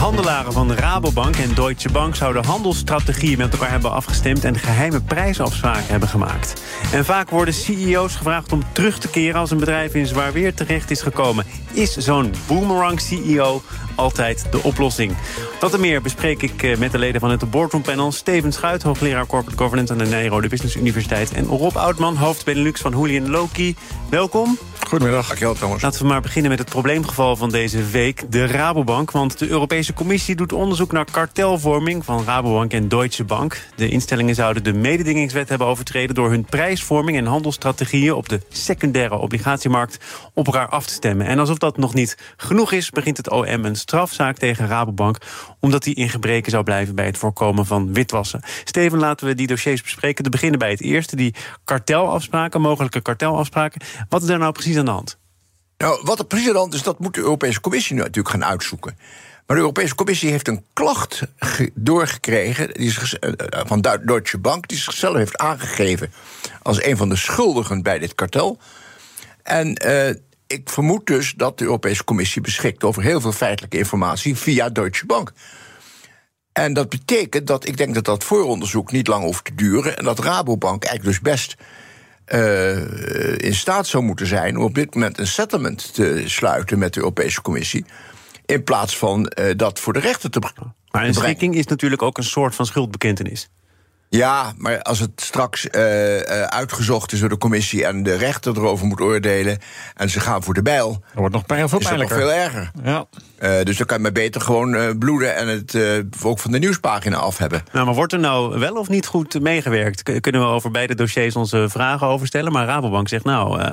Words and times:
Handelaren 0.00 0.52
van 0.52 0.72
Rabobank 0.72 1.36
en 1.36 1.54
Deutsche 1.54 1.90
Bank 1.90 2.14
zouden 2.14 2.44
handelsstrategieën 2.44 3.38
met 3.38 3.52
elkaar 3.52 3.70
hebben 3.70 3.90
afgestemd 3.90 4.44
en 4.44 4.58
geheime 4.58 5.00
prijsafspraken 5.00 5.86
hebben 5.86 6.08
gemaakt. 6.08 6.62
En 6.92 7.04
vaak 7.04 7.30
worden 7.30 7.54
CEO's 7.54 8.16
gevraagd 8.16 8.52
om 8.52 8.62
terug 8.72 8.98
te 8.98 9.08
keren 9.08 9.40
als 9.40 9.50
een 9.50 9.58
bedrijf 9.58 9.94
in 9.94 10.06
zwaar 10.06 10.32
weer 10.32 10.54
terecht 10.54 10.90
is 10.90 11.02
gekomen. 11.02 11.44
Is 11.72 11.96
zo'n 11.96 12.32
boomerang 12.46 13.00
CEO 13.00 13.62
altijd 13.94 14.46
de 14.50 14.62
oplossing? 14.62 15.16
Dat 15.60 15.74
en 15.74 15.80
meer 15.80 16.02
bespreek 16.02 16.42
ik 16.42 16.62
eh, 16.62 16.76
met 16.76 16.92
de 16.92 16.98
leden 16.98 17.20
van 17.20 17.30
het 17.30 17.50
Boardroom 17.50 17.82
Panel. 17.82 18.12
Steven 18.12 18.52
Schuit, 18.52 18.82
hoogleraar 18.82 19.26
Corporate 19.26 19.62
Governance 19.62 19.92
aan 19.92 19.98
de 19.98 20.06
Nijrode 20.06 20.48
Business 20.48 20.76
Universiteit. 20.76 21.32
En 21.32 21.44
Rob 21.44 21.76
Oudman, 21.76 22.16
hoofd 22.16 22.44
Benelux 22.44 22.80
van 22.80 22.92
Julian 22.98 23.30
Loki. 23.30 23.76
Welkom. 24.10 24.58
Goedemiddag. 24.90 25.26
Dankjewel, 25.26 25.54
Thomas. 25.54 25.82
Laten 25.82 26.00
we 26.00 26.06
maar 26.06 26.20
beginnen 26.20 26.50
met 26.50 26.58
het 26.58 26.68
probleemgeval 26.68 27.36
van 27.36 27.50
deze 27.50 27.84
week, 27.84 28.32
de 28.32 28.46
Rabobank. 28.46 29.10
Want 29.10 29.38
de 29.38 29.48
Europese 29.48 29.92
Commissie 29.92 30.34
doet 30.34 30.52
onderzoek 30.52 30.92
naar 30.92 31.04
kartelvorming 31.10 32.04
van 32.04 32.24
Rabobank 32.24 32.72
en 32.72 32.88
Deutsche 32.88 33.24
Bank. 33.24 33.66
De 33.76 33.88
instellingen 33.88 34.34
zouden 34.34 34.64
de 34.64 34.72
mededingingswet 34.72 35.48
hebben 35.48 35.66
overtreden... 35.66 36.14
door 36.14 36.30
hun 36.30 36.44
prijsvorming 36.44 37.16
en 37.16 37.26
handelsstrategieën 37.26 38.14
op 38.14 38.28
de 38.28 38.40
secundaire 38.48 39.18
obligatiemarkt 39.18 39.98
op 40.34 40.46
elkaar 40.46 40.68
af 40.68 40.86
te 40.86 40.92
stemmen. 40.92 41.26
En 41.26 41.38
alsof 41.38 41.58
dat 41.58 41.76
nog 41.76 41.94
niet 41.94 42.16
genoeg 42.36 42.72
is, 42.72 42.90
begint 42.90 43.16
het 43.16 43.30
OM 43.30 43.64
een 43.64 43.76
strafzaak 43.80 44.38
tegen 44.38 44.66
Rabobank... 44.66 45.16
omdat 45.60 45.82
die 45.82 45.94
in 45.94 46.08
gebreken 46.08 46.50
zou 46.50 46.64
blijven 46.64 46.94
bij 46.94 47.06
het 47.06 47.18
voorkomen 47.18 47.66
van 47.66 47.92
witwassen. 47.92 48.40
Steven, 48.64 48.98
laten 48.98 49.26
we 49.26 49.34
die 49.34 49.46
dossiers 49.46 49.82
bespreken. 49.82 50.24
Te 50.24 50.30
beginnen 50.30 50.58
bij 50.58 50.70
het 50.70 50.80
eerste, 50.80 51.16
die 51.16 51.34
kartelafspraken, 51.64 52.60
mogelijke 52.60 53.00
kartelafspraken. 53.00 53.80
Wat 54.08 54.22
is 54.22 54.28
daar 54.28 54.38
nou 54.38 54.52
precies 54.52 54.76
aan 54.76 54.84
de 54.84 54.90
hand? 54.90 55.18
Nou, 55.76 56.00
wat 56.04 56.18
er 56.18 56.24
precies 56.24 56.46
aan 56.46 56.52
de 56.52 56.58
hand 56.58 56.74
is, 56.74 56.82
dat 56.82 56.98
moet 56.98 57.14
de 57.14 57.20
Europese 57.20 57.60
Commissie 57.60 57.94
nu 57.94 58.00
natuurlijk 58.00 58.28
gaan 58.28 58.44
uitzoeken. 58.44 58.96
Maar 59.46 59.58
de 59.58 59.64
Europese 59.64 59.94
Commissie 59.94 60.30
heeft 60.30 60.48
een 60.48 60.64
klacht 60.72 61.22
doorgekregen 61.74 62.74
die 62.74 62.86
is, 62.86 63.16
uh, 63.20 63.32
van 63.50 63.80
Deutsche 63.80 64.38
Bank, 64.38 64.68
die 64.68 64.78
zichzelf 64.78 65.14
heeft 65.14 65.38
aangegeven 65.38 66.12
als 66.62 66.82
een 66.82 66.96
van 66.96 67.08
de 67.08 67.16
schuldigen 67.16 67.82
bij 67.82 67.98
dit 67.98 68.14
kartel. 68.14 68.58
En 69.42 69.86
uh, 69.86 70.10
ik 70.52 70.70
vermoed 70.70 71.06
dus 71.06 71.32
dat 71.36 71.58
de 71.58 71.64
Europese 71.64 72.04
Commissie 72.04 72.42
beschikt 72.42 72.84
over 72.84 73.02
heel 73.02 73.20
veel 73.20 73.32
feitelijke 73.32 73.78
informatie 73.78 74.36
via 74.36 74.68
Deutsche 74.68 75.06
Bank. 75.06 75.32
En 76.52 76.72
dat 76.72 76.88
betekent 76.88 77.46
dat 77.46 77.68
ik 77.68 77.76
denk 77.76 77.94
dat 77.94 78.04
dat 78.04 78.24
vooronderzoek 78.24 78.92
niet 78.92 79.06
lang 79.06 79.24
hoeft 79.24 79.44
te 79.44 79.54
duren 79.54 79.98
en 79.98 80.04
dat 80.04 80.18
Rabobank 80.18 80.84
eigenlijk 80.84 81.16
dus 81.16 81.32
best 81.32 81.56
uh, 82.26 83.38
in 83.38 83.54
staat 83.54 83.86
zou 83.86 84.04
moeten 84.04 84.26
zijn 84.26 84.56
om 84.56 84.64
op 84.64 84.74
dit 84.74 84.94
moment 84.94 85.18
een 85.18 85.26
settlement 85.26 85.94
te 85.94 86.22
sluiten 86.26 86.78
met 86.78 86.94
de 86.94 87.00
Europese 87.00 87.42
Commissie. 87.42 87.84
In 88.46 88.64
plaats 88.64 88.98
van 88.98 89.32
uh, 89.38 89.50
dat 89.56 89.80
voor 89.80 89.92
de 89.92 90.00
rechter 90.00 90.30
te 90.30 90.38
brengen. 90.38 90.74
Maar 90.90 91.06
een 91.06 91.14
schikking 91.14 91.54
is 91.54 91.66
natuurlijk 91.66 92.02
ook 92.02 92.18
een 92.18 92.24
soort 92.24 92.54
van 92.54 92.66
schuldbekentenis. 92.66 93.50
Ja, 94.12 94.52
maar 94.56 94.82
als 94.82 94.98
het 94.98 95.10
straks 95.20 95.66
uh, 95.66 96.20
uitgezocht 96.42 97.12
is 97.12 97.20
door 97.20 97.28
de 97.28 97.38
commissie 97.38 97.84
en 97.84 98.02
de 98.02 98.14
rechter 98.14 98.56
erover 98.56 98.86
moet 98.86 99.00
oordelen 99.00 99.58
en 99.94 100.10
ze 100.10 100.20
gaan 100.20 100.42
voor 100.42 100.54
de 100.54 100.62
bijl, 100.62 100.90
dan 100.90 101.00
wordt 101.14 101.34
nog 101.34 101.44
veel 101.46 101.78
pijnlijker. 101.78 102.16
veel 102.16 102.32
erger. 102.32 102.70
Ja. 102.84 103.06
Uh, 103.40 103.62
dus 103.62 103.76
dan 103.76 103.86
kan 103.86 103.96
je 103.96 104.02
maar 104.02 104.12
beter 104.12 104.40
gewoon 104.40 104.98
bloeden 104.98 105.36
en 105.36 105.48
het 105.48 105.78
ook 106.22 106.38
van 106.38 106.52
de 106.52 106.58
nieuwspagina 106.58 107.16
af 107.16 107.38
hebben. 107.38 107.62
Nou, 107.72 107.86
maar 107.86 107.94
wordt 107.94 108.12
er 108.12 108.18
nou 108.18 108.58
wel 108.58 108.74
of 108.74 108.88
niet 108.88 109.06
goed 109.06 109.40
meegewerkt? 109.40 110.20
Kunnen 110.20 110.40
we 110.40 110.46
over 110.46 110.70
beide 110.70 110.94
dossiers 110.94 111.36
onze 111.36 111.66
vragen 111.68 112.06
overstellen? 112.06 112.52
Maar 112.52 112.66
Rabobank 112.66 113.08
zegt 113.08 113.24
nou, 113.24 113.72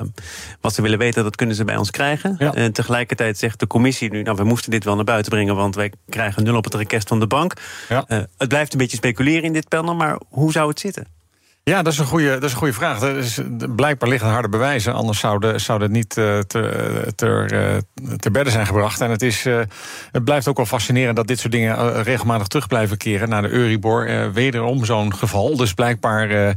wat 0.60 0.74
ze 0.74 0.82
willen 0.82 0.98
weten, 0.98 1.22
dat 1.24 1.36
kunnen 1.36 1.56
ze 1.56 1.64
bij 1.64 1.76
ons 1.76 1.90
krijgen. 1.90 2.36
Ja. 2.38 2.54
En 2.54 2.72
tegelijkertijd 2.72 3.38
zegt 3.38 3.60
de 3.60 3.66
commissie 3.66 4.10
nu, 4.10 4.22
nou, 4.22 4.36
we 4.36 4.44
moesten 4.44 4.70
dit 4.70 4.84
wel 4.84 4.94
naar 4.96 5.04
buiten 5.04 5.32
brengen, 5.32 5.56
want 5.56 5.74
wij 5.74 5.92
krijgen 6.08 6.42
nul 6.42 6.56
op 6.56 6.64
het 6.64 6.74
request 6.74 7.08
van 7.08 7.20
de 7.20 7.26
bank. 7.26 7.52
Ja. 7.88 8.04
het 8.36 8.48
blijft 8.48 8.72
een 8.72 8.78
beetje 8.78 8.96
speculeren 8.96 9.42
in 9.42 9.52
dit 9.52 9.68
panel, 9.68 9.94
maar 9.94 10.18
hoe 10.28 10.52
zou 10.52 10.68
het 10.68 10.80
zitten? 10.80 11.06
Ja, 11.62 11.82
dat 11.82 11.92
is 11.92 11.98
een 11.98 12.06
goede, 12.06 12.30
dat 12.32 12.42
is 12.42 12.52
een 12.52 12.58
goede 12.58 12.72
vraag. 12.72 13.02
Er 13.02 13.16
is, 13.16 13.40
blijkbaar 13.76 14.08
liggen 14.08 14.28
harde 14.28 14.48
bewijzen, 14.48 14.94
anders 14.94 15.18
zou, 15.18 15.58
zou 15.58 15.82
het 15.82 15.90
niet 15.90 16.16
uh, 16.16 16.38
ter, 16.38 17.14
ter, 17.14 17.52
uh, 17.52 17.76
ter 18.16 18.30
bedde 18.30 18.50
zijn 18.50 18.66
gebracht. 18.66 19.00
En 19.00 19.10
het, 19.10 19.22
is, 19.22 19.44
het 20.12 20.24
blijft 20.24 20.48
ook 20.48 20.56
wel 20.56 20.66
fascinerend 20.66 21.16
dat 21.16 21.26
dit 21.26 21.38
soort 21.38 21.52
dingen 21.52 22.02
regelmatig 22.02 22.46
terug 22.46 22.66
blijven 22.66 22.96
keren 22.96 23.28
naar 23.28 23.42
de 23.42 23.48
Euribor. 23.48 24.32
wederom 24.32 24.84
zo'n 24.84 25.14
geval. 25.14 25.56
Dus 25.56 25.74
blijkbaar 25.74 26.54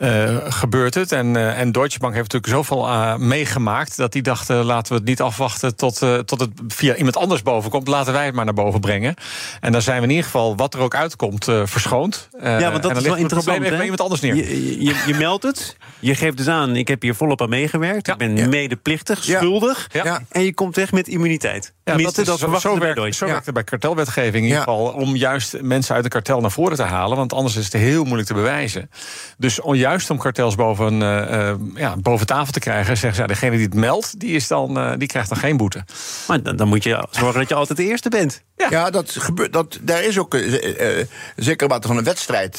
uh, 0.00 0.36
gebeurt 0.48 0.94
het. 0.94 1.12
En, 1.12 1.34
uh, 1.34 1.58
en 1.58 1.72
Deutsche 1.72 1.98
Bank 1.98 2.14
heeft 2.14 2.32
natuurlijk 2.32 2.66
zoveel 2.66 2.88
uh, 2.88 3.16
meegemaakt... 3.16 3.96
dat 3.96 4.12
die 4.12 4.22
dachten, 4.22 4.64
laten 4.64 4.92
we 4.92 4.98
het 4.98 5.08
niet 5.08 5.20
afwachten 5.20 5.76
tot, 5.76 5.98
tot 6.24 6.40
het 6.40 6.50
via 6.68 6.94
iemand 6.94 7.16
anders 7.16 7.42
boven 7.42 7.70
komt. 7.70 7.88
Laten 7.88 8.12
wij 8.12 8.24
het 8.24 8.34
maar 8.34 8.44
naar 8.44 8.54
boven 8.54 8.80
brengen. 8.80 9.14
En 9.60 9.72
dan 9.72 9.82
zijn 9.82 9.96
we 9.96 10.02
in 10.02 10.10
ieder 10.10 10.24
geval, 10.24 10.56
wat 10.56 10.74
er 10.74 10.80
ook 10.80 10.94
uitkomt, 10.94 11.44
verschoond. 11.44 12.28
ja, 12.42 12.70
want 12.70 12.82
dat 12.82 12.96
is 12.96 13.02
wel 13.02 13.16
interessant. 13.16 13.58
Het 13.58 13.68
bij 13.68 13.82
iemand 13.82 14.00
anders 14.00 14.20
neer. 14.20 14.34
Je, 14.34 14.84
je, 14.84 15.02
je, 15.06 15.14
meldt 15.14 15.42
het, 15.42 15.76
je 15.98 16.14
geeft 16.14 16.36
dus 16.36 16.48
aan... 16.48 16.76
ik 16.76 16.88
heb 16.88 17.02
hier 17.02 17.14
volop 17.14 17.42
aan 17.42 17.48
meegewerkt, 17.48 18.06
ja. 18.06 18.12
ik 18.12 18.18
ben 18.18 18.36
ja. 18.36 18.48
medeplichtig, 18.48 19.24
schuldig... 19.24 19.88
Ja. 19.92 20.22
en 20.28 20.44
je 20.44 20.54
komt 20.54 20.76
weg 20.76 20.92
met 20.92 21.08
immuniteit. 21.08 21.72
Ja, 21.84 21.96
dat, 21.96 22.18
is, 22.18 22.26
dat 22.26 22.38
zo, 22.38 22.58
zo, 22.58 22.78
werkt, 22.78 23.14
zo 23.14 23.26
werkt 23.26 23.44
het 23.44 23.54
bij 23.54 23.64
kartelwetgeving 23.64 24.34
in 24.34 24.42
ieder 24.42 24.58
geval... 24.58 24.86
om 24.86 25.16
juist 25.16 25.62
mensen 25.62 25.94
uit 25.94 26.04
een 26.04 26.10
kartel 26.10 26.40
naar 26.40 26.50
voren 26.50 26.76
te 26.76 26.82
halen... 26.82 27.16
want 27.16 27.32
anders 27.32 27.56
is 27.56 27.64
het 27.64 27.72
heel 27.72 28.04
moeilijk 28.04 28.28
te 28.28 28.34
bewijzen. 28.34 28.90
Dus 29.38 29.60
juist 29.90 30.10
om 30.10 30.18
kartels 30.18 30.54
boven, 30.54 31.00
uh, 31.00 31.52
ja, 31.74 31.96
boven 31.96 32.26
tafel 32.26 32.52
te 32.52 32.58
krijgen... 32.58 32.96
zeggen 32.96 33.22
ze, 33.22 33.26
degene 33.26 33.56
die 33.56 33.64
het 33.64 33.74
meldt, 33.74 34.20
die, 34.20 34.34
is 34.34 34.46
dan, 34.46 34.78
uh, 34.78 34.92
die 34.98 35.08
krijgt 35.08 35.28
dan 35.28 35.38
geen 35.38 35.56
boete. 35.56 35.84
Maar 36.28 36.42
dan, 36.42 36.56
dan, 36.56 36.68
moet 36.68 36.84
je 36.84 37.06
zorgen 37.10 37.40
dat 37.40 37.48
je 37.48 37.54
altijd 37.54 37.78
de 37.78 37.84
eerste 37.84 38.08
bent. 38.08 38.42
Ja, 38.56 38.66
ja 38.70 38.90
dat 38.90 39.10
gebeurt, 39.10 39.52
dat, 39.52 39.78
daar 39.82 40.04
is 40.04 40.18
ook 40.18 40.34
uh, 40.34 41.04
zeker 41.36 41.68
wat 41.68 41.86
van 41.86 41.96
een 41.96 42.04
wedstrijd 42.04 42.56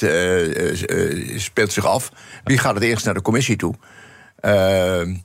speelt 1.35 1.71
zich 1.71 1.85
af. 1.85 2.11
Wie 2.43 2.57
gaat 2.57 2.73
het 2.73 2.83
eerst 2.83 3.05
naar 3.05 3.13
de 3.13 3.21
commissie 3.21 3.55
toe? 3.55 3.73
Ehm, 4.39 5.15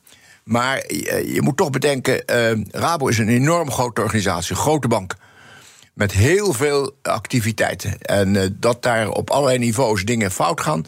maar 0.45 0.93
je, 0.93 1.39
moet 1.41 1.57
toch 1.57 1.71
bedenken, 1.71 2.23
Rabo 2.71 3.09
is 3.09 3.19
een 3.19 3.29
enorm 3.29 3.71
grote 3.71 4.03
organisatie, 4.03 4.57
een 4.57 4.63
grote 4.63 4.89
bank 4.89 5.17
met 5.97 6.13
heel 6.13 6.53
veel 6.53 6.97
activiteiten. 7.03 7.99
En 8.01 8.35
uh, 8.35 8.43
dat 8.53 8.83
daar 8.83 9.09
op 9.09 9.31
allerlei 9.31 9.59
niveaus 9.59 10.05
dingen 10.05 10.31
fout 10.31 10.61
gaan, 10.61 10.85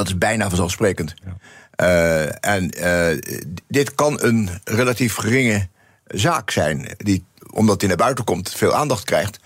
dat 0.00 0.08
is 0.08 0.18
bijna 0.18 0.48
vanzelfsprekend. 0.48 1.14
Uh, 1.80 2.44
en 2.44 2.72
uh, 2.78 3.18
dit 3.68 3.94
kan 3.94 4.22
een 4.22 4.50
relatief 4.64 5.14
geringe 5.14 5.68
zaak 6.06 6.50
zijn, 6.50 6.94
die, 6.96 7.24
omdat 7.50 7.80
die 7.80 7.88
naar 7.88 7.96
buiten 7.96 8.24
komt, 8.24 8.50
veel 8.50 8.74
aandacht 8.74 9.04
krijgt 9.04 9.40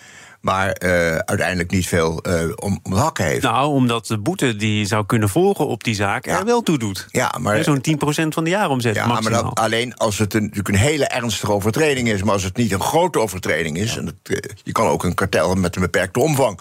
maar 0.44 0.76
uh, 0.84 1.16
uiteindelijk 1.16 1.70
niet 1.70 1.88
veel 1.88 2.22
uh, 2.28 2.52
om, 2.54 2.80
om 2.82 2.92
hakken 2.92 3.24
heeft. 3.24 3.42
Nou, 3.42 3.68
omdat 3.68 4.06
de 4.06 4.18
boete 4.18 4.56
die 4.56 4.86
zou 4.86 5.06
kunnen 5.06 5.28
volgen 5.28 5.66
op 5.66 5.84
die 5.84 5.94
zaak 5.94 6.26
ja. 6.26 6.38
er 6.38 6.44
wel 6.44 6.62
toe 6.62 6.78
doet. 6.78 7.06
Ja, 7.10 7.34
maar 7.40 7.64
zo'n 7.64 7.84
10% 7.90 8.28
van 8.28 8.44
de 8.44 8.50
jaaromzet. 8.50 8.94
Ja, 8.94 9.06
maximaal. 9.06 9.42
maar 9.42 9.50
dat, 9.50 9.58
alleen 9.58 9.94
als 9.94 10.18
het 10.18 10.34
een, 10.34 10.42
natuurlijk 10.42 10.68
een 10.68 10.74
hele 10.74 11.06
ernstige 11.06 11.52
overtreding 11.52 12.08
is, 12.08 12.22
maar 12.22 12.32
als 12.32 12.42
het 12.42 12.56
niet 12.56 12.72
een 12.72 12.80
grote 12.80 13.18
overtreding 13.18 13.76
is, 13.76 13.92
ja. 13.92 13.98
en 13.98 14.04
dat, 14.04 14.14
uh, 14.22 14.38
je 14.62 14.72
kan 14.72 14.86
ook 14.86 15.04
een 15.04 15.14
kartel 15.14 15.54
met 15.54 15.76
een 15.76 15.82
beperkte 15.82 16.20
omvang. 16.20 16.58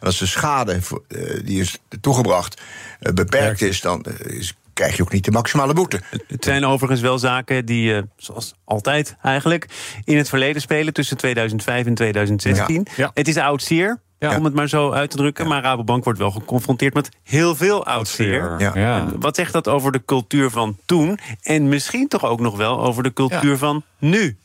En 0.00 0.06
als 0.06 0.18
de 0.18 0.26
schade 0.26 0.80
die 1.44 1.60
is 1.60 1.78
toegebracht 2.00 2.60
beperkt 3.00 3.62
is, 3.62 3.80
dan 3.80 4.04
is 4.26 4.54
krijg 4.76 4.96
je 4.96 5.02
ook 5.02 5.12
niet 5.12 5.24
de 5.24 5.30
maximale 5.30 5.74
boete. 5.74 6.00
Het 6.26 6.44
zijn 6.44 6.64
overigens 6.64 7.00
wel 7.00 7.18
zaken 7.18 7.64
die, 7.64 7.92
uh, 7.92 8.02
zoals 8.16 8.54
altijd 8.64 9.16
eigenlijk, 9.22 9.66
in 10.04 10.16
het 10.16 10.28
verleden 10.28 10.62
spelen 10.62 10.92
tussen 10.92 11.16
2005 11.16 11.86
en 11.86 11.94
2016. 11.94 12.86
Ja. 12.96 13.10
Het 13.14 13.28
is 13.28 13.36
oud 13.36 13.62
zeer. 13.62 14.00
Ja. 14.18 14.36
Om 14.36 14.44
het 14.44 14.54
maar 14.54 14.68
zo 14.68 14.92
uit 14.92 15.10
te 15.10 15.16
drukken. 15.16 15.44
Ja. 15.44 15.50
Maar 15.50 15.62
Rabobank 15.62 16.04
wordt 16.04 16.18
wel 16.18 16.30
geconfronteerd 16.30 16.94
met 16.94 17.08
heel 17.22 17.56
veel 17.56 17.86
oud 17.86 18.08
zeer. 18.08 18.54
Ja. 18.58 19.06
Wat 19.18 19.36
zegt 19.36 19.52
dat 19.52 19.68
over 19.68 19.92
de 19.92 20.04
cultuur 20.04 20.50
van 20.50 20.76
toen? 20.84 21.18
En 21.42 21.68
misschien 21.68 22.08
toch 22.08 22.24
ook 22.24 22.40
nog 22.40 22.56
wel 22.56 22.82
over 22.82 23.02
de 23.02 23.12
cultuur 23.12 23.58
van 23.58 23.82
nu? 23.98 24.36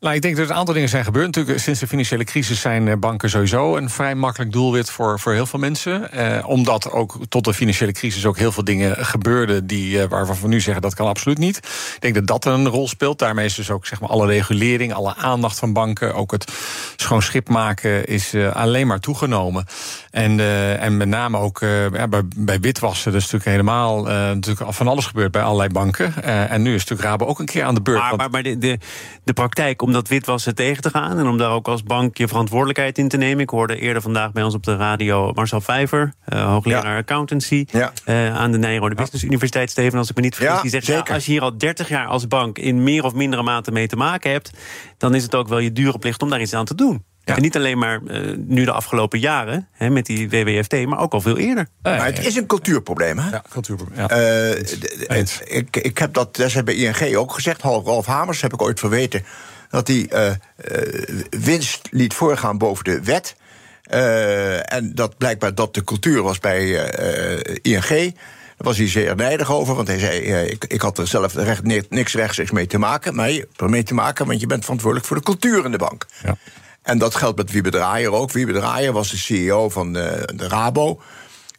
Nou, 0.00 0.14
ik 0.14 0.22
denk 0.22 0.36
dat 0.36 0.44
er 0.44 0.50
een 0.50 0.56
aantal 0.56 0.74
dingen 0.74 0.88
zijn 0.88 1.04
gebeurd. 1.04 1.26
Natuurlijk, 1.26 1.58
sinds 1.58 1.80
de 1.80 1.86
financiële 1.86 2.24
crisis 2.24 2.60
zijn 2.60 2.88
eh, 2.88 2.96
banken 2.96 3.30
sowieso 3.30 3.76
een 3.76 3.90
vrij 3.90 4.14
makkelijk 4.14 4.52
doelwit 4.52 4.90
voor, 4.90 5.20
voor 5.20 5.32
heel 5.32 5.46
veel 5.46 5.58
mensen. 5.58 6.12
Eh, 6.12 6.48
omdat 6.48 6.90
ook 6.90 7.18
tot 7.28 7.44
de 7.44 7.54
financiële 7.54 7.92
crisis 7.92 8.26
ook 8.26 8.38
heel 8.38 8.52
veel 8.52 8.64
dingen 8.64 9.06
gebeurden 9.06 9.66
die, 9.66 10.02
eh, 10.02 10.08
waarvan 10.08 10.36
we 10.40 10.48
nu 10.48 10.60
zeggen 10.60 10.82
dat 10.82 10.94
kan 10.94 11.06
absoluut 11.06 11.38
niet. 11.38 11.56
Ik 11.94 12.00
denk 12.00 12.14
dat 12.14 12.26
dat 12.26 12.44
een 12.44 12.68
rol 12.68 12.88
speelt. 12.88 13.18
Daarmee 13.18 13.44
is 13.44 13.54
dus 13.54 13.70
ook 13.70 13.86
zeg 13.86 14.00
maar, 14.00 14.10
alle 14.10 14.26
regulering, 14.26 14.92
alle 14.94 15.16
aandacht 15.16 15.58
van 15.58 15.72
banken, 15.72 16.14
ook 16.14 16.30
het 16.30 16.52
schoon 16.96 17.22
schip 17.22 17.48
maken, 17.48 18.06
is 18.06 18.34
uh, 18.34 18.52
alleen 18.52 18.86
maar 18.86 19.00
toegenomen. 19.00 19.66
En, 20.10 20.38
uh, 20.38 20.82
en 20.82 20.96
met 20.96 21.08
name 21.08 21.38
ook 21.38 21.60
uh, 21.60 21.90
ja, 21.90 22.08
bij, 22.08 22.22
bij 22.36 22.60
witwassen, 22.60 23.12
dat 23.12 23.20
is 23.20 23.30
natuurlijk 23.30 23.50
helemaal 23.50 24.02
natuurlijk 24.34 24.72
van 24.74 24.88
alles 24.88 25.06
gebeurd 25.06 25.30
bij 25.30 25.42
allerlei 25.42 25.68
banken. 25.68 26.22
en 26.24 26.62
nu 26.62 26.74
is 26.74 26.80
natuurlijk 26.80 27.08
Rabo 27.08 27.26
ook 27.26 27.38
een 27.38 27.46
keer 27.46 27.64
aan 27.64 27.74
de 27.74 27.82
beurt. 27.82 28.00
Maar, 28.00 28.16
maar, 28.16 28.30
maar 28.30 28.42
de, 28.42 28.58
de, 28.58 28.78
de 29.24 29.32
praktijk 29.32 29.82
om 29.82 29.89
om 29.90 29.96
dat 29.96 30.08
witwassen 30.08 30.54
tegen 30.54 30.82
te 30.82 30.90
gaan... 30.90 31.18
en 31.18 31.26
om 31.26 31.38
daar 31.38 31.50
ook 31.50 31.68
als 31.68 31.82
bank 31.82 32.16
je 32.16 32.28
verantwoordelijkheid 32.28 32.98
in 32.98 33.08
te 33.08 33.16
nemen. 33.16 33.42
Ik 33.42 33.50
hoorde 33.50 33.78
eerder 33.78 34.02
vandaag 34.02 34.32
bij 34.32 34.42
ons 34.42 34.54
op 34.54 34.64
de 34.64 34.76
radio 34.76 35.32
Marcel 35.32 35.60
Vijver... 35.60 36.14
Uh, 36.32 36.44
hoogleraar 36.44 36.96
accountancy 36.96 37.66
Ja. 37.70 37.92
uh, 38.06 38.36
aan 38.36 38.52
de 38.52 38.58
Nijrode 38.58 38.94
Business 38.94 39.24
Universiteit. 39.24 39.70
Steven, 39.70 39.98
als 39.98 40.10
ik 40.10 40.16
me 40.16 40.22
niet 40.22 40.34
vergis, 40.34 40.54
Ja, 40.56 40.78
die 40.78 40.82
zegt... 40.82 41.10
als 41.10 41.26
je 41.26 41.32
hier 41.32 41.42
al 41.42 41.58
30 41.58 41.88
jaar 41.88 42.06
als 42.06 42.26
bank 42.26 42.58
in 42.58 42.82
meer 42.82 43.04
of 43.04 43.14
mindere 43.14 43.42
mate 43.42 43.72
mee 43.72 43.86
te 43.86 43.96
maken 43.96 44.30
hebt... 44.30 44.50
dan 44.98 45.14
is 45.14 45.22
het 45.22 45.34
ook 45.34 45.48
wel 45.48 45.58
je 45.58 45.72
dure 45.72 45.98
plicht 45.98 46.22
om 46.22 46.30
daar 46.30 46.40
iets 46.40 46.54
aan 46.54 46.64
te 46.64 46.74
doen. 46.74 47.04
Ja. 47.24 47.36
En 47.36 47.42
niet 47.42 47.56
alleen 47.56 47.78
maar 47.78 48.00
uh, 48.06 48.36
nu 48.36 48.64
de 48.64 48.72
afgelopen 48.72 49.18
jaren 49.18 49.68
hè, 49.72 49.90
met 49.90 50.06
die 50.06 50.30
WWFT, 50.30 50.86
maar 50.86 50.98
ook 50.98 51.12
al 51.12 51.20
veel 51.20 51.38
eerder. 51.38 51.68
Maar 51.82 52.04
het 52.04 52.26
is 52.26 52.36
een 52.36 52.46
cultuurprobleem, 52.46 53.18
hè? 53.18 53.30
Ja, 53.30 53.42
cultuurprobleem. 53.50 53.98
Ja. 53.98 54.08
Eh, 54.08 55.28
ik, 55.44 55.76
ik 55.76 55.98
heb 55.98 56.14
dat 56.14 56.36
destijds 56.36 56.74
bij 56.74 56.74
ING 56.74 57.16
ook 57.16 57.32
gezegd. 57.32 57.60
Half 57.60 57.84
Ralf 57.84 58.06
Hamers 58.06 58.40
heb 58.40 58.52
ik 58.52 58.62
ooit 58.62 58.78
verweten. 58.78 59.24
Dat 59.70 59.88
hij 59.88 60.08
eh, 60.08 60.30
winst 61.30 61.88
liet 61.90 62.14
voorgaan 62.14 62.58
boven 62.58 62.84
de 62.84 63.00
wet. 63.02 63.36
Eh, 63.82 64.72
en 64.72 64.94
dat 64.94 65.18
blijkbaar 65.18 65.54
dat 65.54 65.74
de 65.74 65.84
cultuur 65.84 66.22
was 66.22 66.38
bij 66.38 66.90
ING. 67.62 67.88
Daar 67.88 68.68
was 68.68 68.78
hij 68.78 68.88
zeer 68.88 69.16
nijdig 69.16 69.52
over, 69.52 69.74
want 69.74 69.88
hij 69.88 69.98
zei: 69.98 70.18
ik, 70.44 70.64
ik 70.64 70.80
had 70.80 70.98
er 70.98 71.06
zelf 71.06 71.34
recht, 71.34 71.62
ni- 71.62 71.82
niks 71.88 72.14
rechtstreeks 72.14 72.50
mee 72.50 72.66
te 72.66 72.78
maken. 72.78 73.14
Maar 73.14 73.30
je 73.30 73.38
hebt 73.38 73.60
er 73.60 73.70
mee 73.70 73.82
te 73.82 73.94
maken, 73.94 74.26
want 74.26 74.40
je 74.40 74.46
bent 74.46 74.62
verantwoordelijk 74.62 75.08
voor 75.08 75.16
de 75.16 75.22
cultuur 75.22 75.64
in 75.64 75.70
de 75.70 75.78
bank. 75.78 76.06
Ja. 76.22 76.36
En 76.82 76.98
dat 76.98 77.14
geldt 77.14 77.36
met 77.36 77.50
Wiebe 77.50 77.70
Draaier 77.70 78.12
ook. 78.12 78.32
Wiebe 78.32 78.52
Draaier 78.52 78.92
was 78.92 79.10
de 79.10 79.16
CEO 79.16 79.68
van 79.68 79.92
de 79.92 80.26
Rabo. 80.36 81.00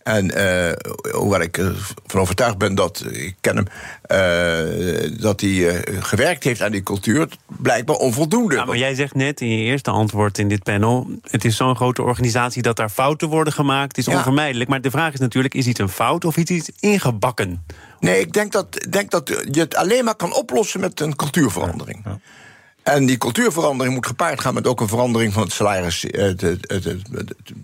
En 0.03 0.31
eh, 0.31 0.91
hoewel 1.11 1.41
ik 1.41 1.57
ervan 1.57 2.21
overtuigd 2.21 2.57
ben 2.57 2.75
dat, 2.75 3.05
ik 3.11 3.35
ken 3.41 3.55
hem, 3.55 3.67
eh, 4.01 5.21
dat 5.21 5.41
hij 5.41 5.69
eh, 5.69 5.97
gewerkt 6.03 6.43
heeft 6.43 6.61
aan 6.61 6.71
die 6.71 6.83
cultuur, 6.83 7.27
blijkbaar 7.47 7.95
onvoldoende. 7.95 8.55
Ja, 8.55 8.65
maar 8.65 8.77
jij 8.77 8.95
zegt 8.95 9.15
net 9.15 9.41
in 9.41 9.49
je 9.49 9.63
eerste 9.63 9.91
antwoord 9.91 10.37
in 10.37 10.47
dit 10.47 10.63
panel... 10.63 11.07
het 11.29 11.45
is 11.45 11.55
zo'n 11.55 11.75
grote 11.75 12.01
organisatie 12.01 12.61
dat 12.61 12.75
daar 12.75 12.89
fouten 12.89 13.27
worden 13.27 13.53
gemaakt. 13.53 13.97
Is 13.97 14.05
Ja. 14.05 14.15
onvermijdelijk. 14.17 14.69
Maar 14.69 14.81
de 14.81 14.91
vraag 14.91 15.13
is 15.13 15.19
natuurlijk, 15.19 15.53
is 15.53 15.67
iets 15.67 15.79
een 15.79 15.89
fout 15.89 16.25
of 16.25 16.37
is 16.37 16.43
iets 16.43 16.69
ingebakken? 16.79 17.65
Nee, 17.99 18.19
ik 18.19 18.33
denk 18.33 18.51
dat, 18.51 18.85
denk 18.89 19.11
dat 19.11 19.43
je 19.51 19.59
het 19.59 19.75
alleen 19.75 20.03
maar 20.03 20.15
kan 20.15 20.33
oplossen 20.33 20.79
met 20.79 20.99
een 20.99 21.15
cultuurverandering. 21.15 22.05
En 22.83 23.05
die 23.05 23.17
cultuurverandering 23.17 23.95
moet 23.95 24.05
gepaard 24.05 24.41
gaan 24.41 24.53
met 24.53 24.67
ook 24.67 24.81
een 24.81 24.87
verandering 24.87 25.33
van 25.33 25.43
het 25.43 25.51
salaris, 25.51 26.01
het, 26.01 26.41
het, 26.41 26.67
het, 26.67 26.95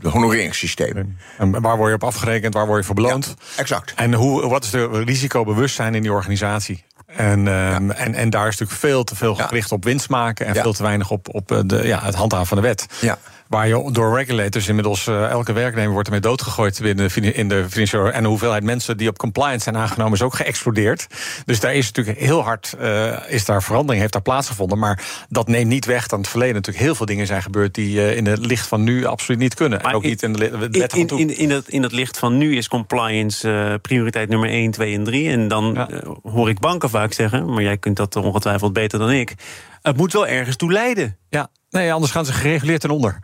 honoreringssysteem. 0.02 1.18
En 1.38 1.62
waar 1.62 1.78
word 1.78 1.90
je 1.90 1.96
op 1.96 2.04
afgerekend, 2.04 2.54
waar 2.54 2.66
word 2.66 2.80
je 2.80 2.86
voor 2.86 2.96
beloond? 2.96 3.36
Ja, 3.38 3.62
exact. 3.62 3.94
En 3.96 4.14
hoe, 4.14 4.48
wat 4.48 4.64
is 4.64 4.70
de 4.70 5.04
risicobewustzijn 5.06 5.96
in 5.96 6.02
die 6.02 6.12
organisatie? 6.12 6.86
En, 7.06 7.48
ehm, 7.48 7.90
en, 7.90 8.14
en 8.14 8.30
daar 8.30 8.48
is 8.48 8.58
natuurlijk 8.58 8.80
veel 8.80 9.04
te 9.04 9.16
veel 9.16 9.36
Ja. 9.38 9.48
gericht 9.48 9.72
op 9.72 9.84
winst 9.84 10.10
maken... 10.10 10.46
en 10.46 10.56
veel 10.56 10.74
te 10.74 10.84
weinig 10.84 11.12
op, 11.12 11.36
op 11.36 11.52
eh, 11.52 11.60
de, 11.66 11.88
ja, 11.88 12.04
het 12.04 12.16
handhaven 12.16 12.48
van 12.48 12.58
de 12.58 12.64
wet. 12.64 12.86
Ja. 13.02 13.18
Waar 13.50 13.68
je 13.68 13.90
door 13.92 14.16
regulators 14.18 14.68
inmiddels 14.68 15.08
eh, 15.08 15.30
elke 15.30 15.54
werknemer 15.54 15.92
wordt 15.92 16.08
ermee 16.08 16.22
doodgegooid 16.22 16.80
binnen 16.82 17.10
de, 17.14 17.34
in 17.34 17.50
de 17.50 17.66
financiële. 17.70 18.10
En 18.10 18.24
de 18.24 18.30
hoeveelheid 18.30 18.64
mensen 18.64 18.98
die 18.98 19.10
op 19.10 19.18
compliance 19.18 19.64
zijn 19.64 19.78
aangenomen 19.78 20.14
is 20.14 20.22
ook 20.22 20.36
geëxplodeerd. 20.36 21.08
Dus 21.46 21.60
daar 21.60 21.76
is 21.76 21.86
natuurlijk 21.92 22.20
heel 22.20 22.44
hard 22.44 22.74
eh, 22.80 23.14
is 23.28 23.46
daar 23.46 23.64
verandering, 23.64 24.00
heeft 24.02 24.14
daar 24.14 24.22
plaatsgevonden. 24.22 24.78
Maar 24.80 25.26
dat 25.30 25.48
neemt 25.48 25.70
niet 25.70 25.86
weg 25.86 26.02
dat 26.02 26.12
in 26.12 26.18
het 26.20 26.28
verleden 26.28 26.56
natuurlijk 26.56 26.86
heel 26.86 26.96
veel 26.96 27.06
dingen 27.06 27.28
zijn 27.28 27.42
gebeurd 27.42 27.74
die 27.74 28.00
eh, 28.02 28.18
in 28.18 28.26
het 28.26 28.46
licht 28.46 28.68
van 28.68 28.84
nu 28.84 29.06
absoluut 29.06 29.40
niet 29.40 29.54
kunnen. 29.54 29.80
Maar 29.82 29.90
en 29.92 29.96
ook 29.98 30.04
in- 30.04 30.10
niet 30.10 30.24
in 30.24 30.34
de 30.34 30.40
le- 30.40 30.46
In, 30.66 30.80
wet 30.80 30.92
van 30.92 31.00
in, 31.00 31.18
in, 31.20 31.38
in, 31.38 31.50
dat, 31.50 31.68
in 31.68 31.82
dat 31.82 31.92
licht 31.92 32.20
van 32.20 32.38
nu 32.38 32.58
is 32.58 32.68
compliance 32.68 33.80
prioriteit 33.82 34.30
nummer 34.30 34.50
1, 34.50 34.72
2 34.72 34.94
en 34.96 35.04
3. 35.04 35.30
En 35.30 35.48
dan 35.48 35.72
Ja. 35.74 35.88
hoor 36.32 36.50
ik 36.50 36.60
banken 36.60 36.90
vaak 36.90 37.14
zeggen... 37.14 37.54
maar 37.54 37.64
jij 37.64 37.78
kunt 37.78 37.98
dat 37.98 38.16
ongetwijfeld 38.16 38.74
beter 38.74 39.00
dan 39.00 39.12
ik... 39.12 39.34
het 39.82 39.98
moet 39.98 40.14
wel 40.14 40.28
ergens 40.28 40.56
toe 40.56 40.72
leiden. 40.72 41.18
Ja, 41.30 41.50
nee, 41.70 41.94
anders 41.94 42.12
gaan 42.12 42.26
ze 42.26 42.34
gereguleerd 42.34 42.82
ten 42.82 42.90
onder. 42.90 43.20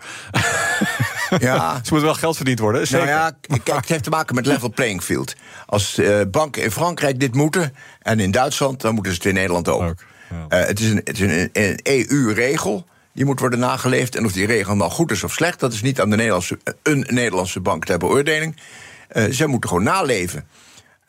Ja. 1.39 1.73
Ze 1.83 1.89
moeten 1.89 2.01
wel 2.01 2.13
geld 2.13 2.35
verdiend 2.35 2.59
worden. 2.59 2.87
Zeker. 2.87 3.05
Nou 3.05 3.17
ja, 3.17 3.37
kijk, 3.63 3.79
het 3.79 3.89
heeft 3.89 4.03
te 4.03 4.09
maken 4.09 4.35
met 4.35 4.45
level 4.45 4.69
playing 4.69 5.01
field. 5.01 5.33
Als 5.65 5.97
eh, 5.97 6.19
banken 6.31 6.63
in 6.63 6.71
Frankrijk 6.71 7.19
dit 7.19 7.35
moeten 7.35 7.73
en 7.99 8.19
in 8.19 8.31
Duitsland, 8.31 8.81
dan 8.81 8.93
moeten 8.93 9.11
ze 9.11 9.17
het 9.17 9.27
in 9.27 9.33
Nederland 9.33 9.67
ook. 9.67 9.81
Ook, 9.81 10.03
ja. 10.29 10.45
Eh, 10.47 10.67
het 10.67 10.79
is 10.79 10.89
een, 10.89 11.01
het 11.03 11.19
is 11.19 11.19
een, 11.19 11.49
een 11.53 11.79
EU-regel. 11.83 12.85
Die 13.13 13.25
moet 13.25 13.39
worden 13.39 13.59
nageleefd. 13.59 14.15
En 14.15 14.25
of 14.25 14.31
die 14.31 14.45
regel 14.45 14.75
nou 14.75 14.91
goed 14.91 15.11
is 15.11 15.23
of 15.23 15.33
slecht, 15.33 15.59
dat 15.59 15.73
is 15.73 15.81
niet 15.81 16.01
aan 16.01 16.09
de 16.09 16.15
Nederlandse, 16.15 16.59
een 16.83 17.05
Nederlandse 17.09 17.59
bank 17.59 17.85
ter 17.85 17.97
beoordeling. 17.97 18.57
Eh 19.07 19.25
zij 19.29 19.47
moeten 19.47 19.69
gewoon 19.69 19.83
naleven. 19.83 20.47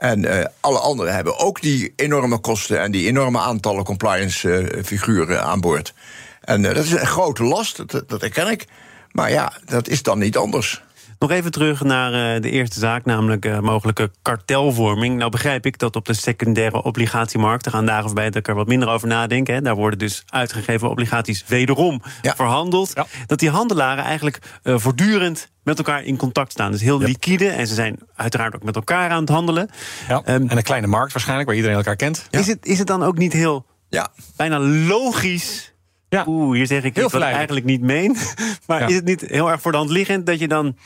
En 0.04 0.24
eh, 0.24 0.44
alle 0.60 0.78
anderen 0.78 1.14
hebben 1.14 1.38
ook 1.38 1.60
die 1.60 1.92
enorme 1.96 2.38
kosten 2.38 2.80
en 2.80 2.90
die 2.90 3.06
enorme 3.06 3.38
aantallen 3.38 3.84
compliance-figuren 3.84 5.42
aan 5.42 5.60
boord. 5.60 5.94
En 6.40 6.64
eh, 6.64 6.74
dat 6.74 6.84
is 6.84 6.90
een 6.90 7.06
grote 7.06 7.44
last, 7.44 7.76
dat, 7.76 8.08
dat 8.08 8.20
herken 8.20 8.50
ik. 8.50 8.66
Maar 9.12 9.30
ja, 9.30 9.52
dat 9.64 9.88
is 9.88 10.02
dan 10.02 10.18
niet 10.18 10.36
anders. 10.36 10.82
Nog 11.24 11.32
even 11.32 11.50
terug 11.50 11.82
naar 11.82 12.34
eh, 12.34 12.42
de 12.42 12.50
eerste 12.50 12.78
zaak, 12.78 13.04
namelijk 13.04 13.44
eh, 13.44 13.58
mogelijke 13.58 14.10
kartelvorming. 14.22 15.16
Nou 15.18 15.30
begrijp 15.30 15.66
ik 15.66 15.78
dat 15.78 15.96
op 15.96 16.04
de 16.04 16.12
secundaire 16.12 16.82
obligatiemarkt... 16.82 17.66
er 17.66 17.72
gaan 17.72 17.86
dagen 17.86 18.04
voorbij 18.04 18.24
dat 18.24 18.34
ik 18.34 18.48
er 18.48 18.54
wat 18.54 18.66
minder 18.66 18.88
over 18.88 19.08
nadenk... 19.08 19.46
Hè, 19.46 19.60
daar 19.60 19.74
worden 19.74 19.98
dus 19.98 20.22
uitgegeven 20.28 20.90
obligaties 20.90 21.44
wederom 21.46 22.02
Ja. 22.22 22.34
verhandeld... 22.36 22.90
Ja. 22.94 23.06
dat 23.26 23.38
die 23.38 23.50
handelaren 23.50 24.04
eigenlijk 24.04 24.38
eh, 24.62 24.78
voortdurend 24.78 25.50
met 25.62 25.78
elkaar 25.78 26.02
in 26.04 26.16
contact 26.16 26.52
staan. 26.52 26.70
Dus 26.70 26.80
heel 26.80 26.98
liquide 26.98 27.48
en 27.48 27.66
ze 27.66 27.74
zijn 27.74 27.98
uiteraard 28.14 28.54
ook 28.54 28.62
met 28.62 28.76
elkaar 28.76 29.10
aan 29.10 29.20
het 29.20 29.28
handelen. 29.28 29.70
Ja, 30.08 30.22
Ehm, 30.24 30.46
en 30.48 30.56
een 30.56 30.62
kleine 30.62 30.86
markt 30.86 31.12
waarschijnlijk, 31.12 31.48
waar 31.48 31.56
iedereen 31.56 31.76
elkaar 31.76 31.96
kent. 31.96 32.26
is, 32.30 32.46
het, 32.46 32.66
is 32.66 32.78
het 32.78 32.86
dan 32.86 33.02
ook 33.02 33.18
niet 33.18 33.32
heel 33.32 33.66
Ja, 33.88 34.08
bijna 34.36 34.58
logisch... 34.60 35.72
Ja. 36.08 36.24
Oeh, 36.26 36.56
hier 36.56 36.66
zeg 36.66 36.82
ik 36.84 36.94
Heel 36.94 37.04
iets 37.04 37.12
wat 37.12 37.22
ik 37.22 37.28
eigenlijk 37.28 37.66
niet 37.66 37.80
meen. 37.80 38.16
Maar 38.66 38.80
Ja. 38.80 38.86
is 38.86 38.94
het 38.94 39.04
niet 39.04 39.20
heel 39.20 39.50
erg 39.50 39.60
voor 39.60 39.72
de 39.72 39.78
hand 39.78 39.90
liggend... 39.90 40.26
dat 40.26 40.38
je 40.38 40.48
dan 40.48 40.76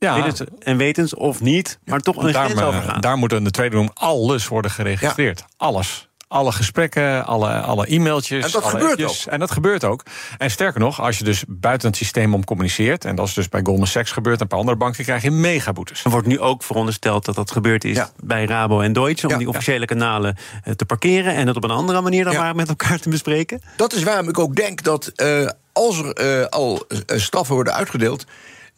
Ja, 0.00 0.22
wetens 0.22 0.40
en 0.58 0.76
wetens 0.76 1.14
of 1.14 1.40
niet... 1.40 1.78
maar 1.84 2.00
toch 2.00 2.16
een 2.16 2.32
daar, 2.32 2.48
grens 2.50 2.86
eh, 2.86 3.00
daar 3.00 3.16
moet 3.16 3.32
in 3.32 3.44
de 3.44 3.50
tweede 3.50 3.76
room 3.76 3.90
alles 3.94 4.48
worden 4.48 4.70
geregistreerd. 4.70 5.44
Alles. 5.56 6.08
Alle 6.28 6.52
gesprekken, 6.52 7.26
alle, 7.26 7.60
alle 7.60 7.86
e-mailtjes. 7.86 8.44
En 8.44 8.50
dat 8.50 8.62
alle 8.62 8.70
gebeurt 8.70 8.90
appjes. 8.90 9.26
En 9.26 9.38
dat 9.38 9.50
gebeurt 9.50 9.84
ook. 9.84 10.02
En 10.38 10.50
sterker 10.50 10.80
nog, 10.80 11.00
als 11.00 11.18
je 11.18 11.24
dus 11.24 11.44
buiten 11.48 11.88
het 11.88 11.96
systeem 11.96 12.34
om 12.34 12.44
communiceert... 12.44 13.04
en 13.04 13.16
dat 13.16 13.26
is 13.26 13.34
dus 13.34 13.48
bij 13.48 13.60
Goldman 13.64 13.86
Sachs 13.86 14.12
gebeurd 14.12 14.36
en 14.36 14.42
een 14.42 14.48
paar 14.48 14.58
andere 14.58 14.76
banken... 14.76 15.04
krijg 15.04 15.22
je 15.22 15.30
megaboetes. 15.30 16.04
Er 16.04 16.10
wordt 16.10 16.26
nu 16.26 16.40
ook 16.40 16.62
verondersteld 16.62 17.24
dat 17.24 17.34
dat 17.34 17.50
gebeurd 17.50 17.84
is 17.84 17.96
Ja. 17.96 18.10
bij 18.22 18.44
Rabo 18.44 18.80
en 18.80 18.92
Deutsche... 18.92 19.26
om 19.26 19.32
Ja, 19.32 19.38
die 19.38 19.46
ja. 19.46 19.52
officiële 19.52 19.84
kanalen 19.86 20.36
eh, 20.64 20.72
te 20.74 20.84
parkeren... 20.84 21.34
en 21.34 21.46
het 21.46 21.56
op 21.56 21.64
een 21.64 21.70
andere 21.70 22.00
manier 22.00 22.24
dan 22.24 22.32
Ja. 22.32 22.40
maar 22.40 22.54
met 22.54 22.68
elkaar 22.68 22.98
te 22.98 23.08
bespreken. 23.08 23.60
dat 23.76 23.92
is 23.92 24.02
waarom 24.02 24.28
ik 24.28 24.38
ook 24.38 24.56
denk 24.56 24.82
dat 24.82 25.06
eh, 25.06 25.48
als 25.72 25.98
er 25.98 26.12
eh, 26.12 26.46
al 26.46 26.86
straffen 27.06 27.54
worden 27.54 27.74
uitgedeeld. 27.74 28.24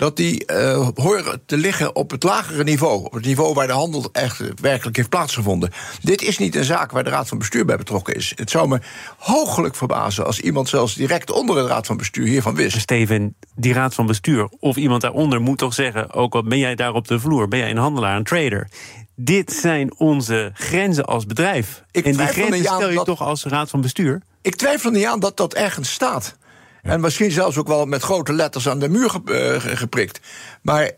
Dat 0.03 0.17
die 0.17 0.47
eh, 0.47 0.89
horen 0.95 1.43
te 1.47 1.57
liggen 1.57 1.97
op 1.97 2.11
het 2.11 2.23
lagere 2.23 2.65
niveau. 2.65 3.05
Op 3.05 3.13
het 3.13 3.25
niveau 3.25 3.55
waar 3.55 3.67
de 3.67 3.73
handel 3.73 4.09
echt 4.13 4.61
werkelijk 4.61 4.97
heeft 4.97 5.09
plaatsgevonden. 5.09 5.71
Dit 6.01 6.23
is 6.23 6.39
niet 6.39 6.55
een 6.55 6.65
zaak 6.65 6.91
waar 6.91 7.05
de 7.05 7.11
Raad 7.11 7.29
van 7.29 7.39
Bestuur 7.39 7.65
bij 7.65 7.77
betrokken 7.77 8.15
is. 8.15 8.33
Het 8.37 8.51
zou 8.51 8.69
me 8.69 8.81
hoogelijk 9.19 9.75
verbazen 9.75 10.27
als 10.27 10.41
iemand 10.41 10.69
zelfs 10.69 10.95
direct 10.95 11.31
onder 11.31 11.57
de 11.57 11.67
Raad 11.67 11.87
van 11.87 11.97
Bestuur 11.97 12.27
hiervan 12.27 12.55
wist. 12.55 12.81
Steven, 12.81 13.35
die 13.55 13.73
raad 13.73 13.95
van 13.95 14.07
bestuur 14.07 14.49
of 14.59 14.77
iemand 14.77 15.01
daaronder 15.01 15.41
moet 15.41 15.59
toch 15.59 15.75
zeggen... 15.75 16.13
ook 16.13 16.35
al 16.35 16.43
ben 16.43 16.59
jij 16.59 16.75
daar 16.75 16.95
op 16.95 17.09
de 17.09 17.21
vloer, 17.21 17.49
ben 17.49 17.59
jij 17.59 17.71
een 17.71 17.77
handelaar, 17.77 18.17
een 18.17 18.25
trader... 18.25 18.69
dit 19.17 19.53
zijn 19.53 19.99
onze 19.99 20.51
grenzen 20.55 21.05
als 21.05 21.27
bedrijf. 21.27 21.83
Ik 21.91 22.05
en 22.05 22.11
die 22.11 22.21
twijfel 22.21 22.43
grenzen 22.47 22.65
stel 22.65 22.89
je 22.89 22.95
dat- 22.95 23.07
toch 23.07 23.23
als 23.23 23.45
raad 23.45 23.71
van 23.71 23.81
bestuur? 23.81 24.23
Ik 24.43 24.57
twijfel 24.57 24.91
er 24.91 24.97
niet 24.97 25.07
aan 25.07 25.21
dat 25.21 25.37
dat 25.37 25.55
ergens 25.55 25.93
staat. 25.93 26.37
En 26.83 27.01
misschien 27.01 27.31
zelfs 27.31 27.57
ook 27.57 27.67
wel 27.67 27.87
met 27.87 28.03
grote 28.03 28.33
letters 28.33 28.69
aan 28.69 28.79
de 28.79 28.89
muur 28.89 29.05
eh, 29.25 29.61
ge- 29.61 29.77
geprikt. 29.77 30.21
Maar 30.63 30.83
eh, 30.83 30.91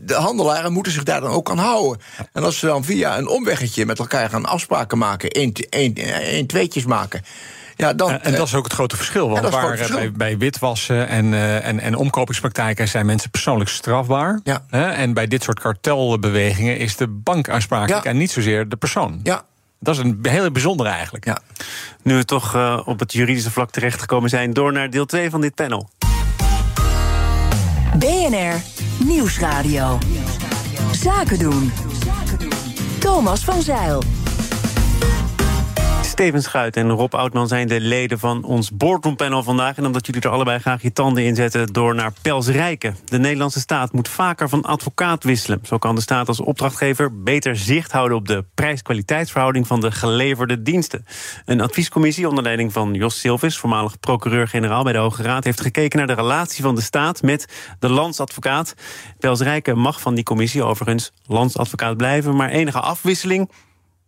de 0.00 0.14
handelaren 0.14 0.72
moeten 0.72 0.92
zich 0.92 1.02
daar 1.02 1.20
dan 1.20 1.30
ook 1.30 1.50
aan 1.50 1.58
houden. 1.58 2.00
En 2.32 2.44
als 2.44 2.58
ze 2.58 2.66
dan 2.66 2.84
via 2.84 3.18
een 3.18 3.28
omweggetje 3.28 3.86
met 3.86 3.98
elkaar 3.98 4.30
gaan 4.30 4.44
afspraken 4.46 4.98
maken, 4.98 5.30
één, 5.30 5.52
één, 5.70 5.94
één 5.94 6.46
tweetjes 6.46 6.84
maken. 6.84 7.22
Ja, 7.76 7.92
dan, 7.94 8.10
En, 8.10 8.22
en 8.22 8.32
dat 8.34 8.46
is 8.46 8.54
ook 8.54 8.64
het 8.64 8.72
grote 8.72 8.96
verschil. 8.96 9.28
Want 9.28 9.48
waar 9.48 9.70
eh, 9.70 9.76
verschil. 9.76 9.96
bij, 9.96 10.12
bij 10.12 10.38
witwassen 10.38 11.08
en, 11.08 11.34
eh, 11.34 11.66
en, 11.66 11.80
en 11.80 11.94
omkopingspraktijken 11.96 12.88
zijn 12.88 13.06
mensen 13.06 13.30
persoonlijk 13.30 13.70
strafbaar. 13.70 14.40
Ja. 14.44 14.64
Hè? 14.70 14.88
En 14.90 15.14
bij 15.14 15.26
dit 15.26 15.42
soort 15.42 15.60
kartelbewegingen 15.60 16.78
is 16.78 16.96
de 16.96 17.08
bank 17.08 17.48
aansprakelijk 17.48 18.04
Ja. 18.04 18.10
en 18.10 18.16
niet 18.16 18.30
zozeer 18.30 18.68
de 18.68 18.76
persoon. 18.76 19.20
ja, 19.22 19.42
Dat 19.86 19.94
is 19.94 20.00
een 20.00 20.18
hele 20.22 20.50
bijzondere 20.50 20.88
eigenlijk. 20.88 21.24
ja. 21.24 21.38
Nu 22.02 22.16
we 22.16 22.24
toch 22.24 22.54
eh, 22.54 22.80
op 22.84 22.98
het 22.98 23.12
juridische 23.12 23.50
vlak 23.50 23.70
terechtgekomen 23.70 24.30
zijn... 24.30 24.52
door 24.52 24.72
naar 24.72 24.90
deel 24.90 25.06
2 25.06 25.30
van 25.30 25.40
dit 25.40 25.54
panel. 25.54 25.88
BNR 27.98 28.62
Nieuwsradio. 29.04 29.98
Zaken 30.92 31.38
doen. 31.38 31.72
Thomas 32.98 33.44
van 33.44 33.62
Zeil. 33.62 34.02
Steven 36.16 36.42
Schuit 36.42 36.76
en 36.76 36.90
Rob 36.90 37.14
Oudman 37.14 37.48
zijn 37.48 37.68
de 37.68 37.80
leden 37.80 38.18
van 38.18 38.44
ons 38.44 38.70
boardroompanel 38.70 39.42
vandaag. 39.42 39.76
En 39.76 39.86
omdat 39.86 40.06
jullie 40.06 40.22
er 40.22 40.30
allebei 40.30 40.58
graag 40.58 40.82
je 40.82 40.92
tanden 40.92 41.24
in 41.24 41.34
zetten 41.34 41.72
door 41.72 41.94
naar 41.94 42.12
Pels 42.22 42.46
Rijken. 42.46 42.96
De 43.04 43.18
Nederlandse 43.18 43.60
staat 43.60 43.92
moet 43.92 44.08
vaker 44.08 44.48
van 44.48 44.62
advocaat 44.62 45.24
wisselen. 45.24 45.60
Zo 45.62 45.78
kan 45.78 45.94
de 45.94 46.00
staat 46.00 46.28
als 46.28 46.40
opdrachtgever 46.40 47.22
beter 47.22 47.56
zicht 47.56 47.92
houden 47.92 48.16
op 48.16 48.28
de 48.28 48.44
prijs-kwaliteitsverhouding 48.54 49.66
van 49.66 49.80
de 49.80 49.90
geleverde 49.90 50.62
diensten. 50.62 51.04
Een 51.44 51.60
adviescommissie 51.60 52.28
onder 52.28 52.44
leiding 52.44 52.72
van 52.72 52.94
Jos 52.94 53.20
Silvis, 53.20 53.58
voormalig 53.58 54.00
procureur-generaal 54.00 54.82
bij 54.82 54.92
de 54.92 54.98
Hoge 54.98 55.22
Raad, 55.22 55.44
heeft 55.44 55.60
gekeken 55.60 55.98
naar 55.98 56.06
de 56.06 56.22
relatie 56.22 56.62
van 56.62 56.74
de 56.74 56.80
staat 56.80 57.22
met 57.22 57.74
de 57.78 57.88
landsadvocaat. 57.88 58.74
Pels 59.18 59.40
Rijken 59.40 59.78
mag 59.78 60.00
van 60.00 60.14
die 60.14 60.24
commissie 60.24 60.62
overigens 60.62 61.12
landsadvocaat 61.26 61.96
blijven, 61.96 62.36
maar 62.36 62.48
enige 62.48 62.80
afwisseling 62.80 63.50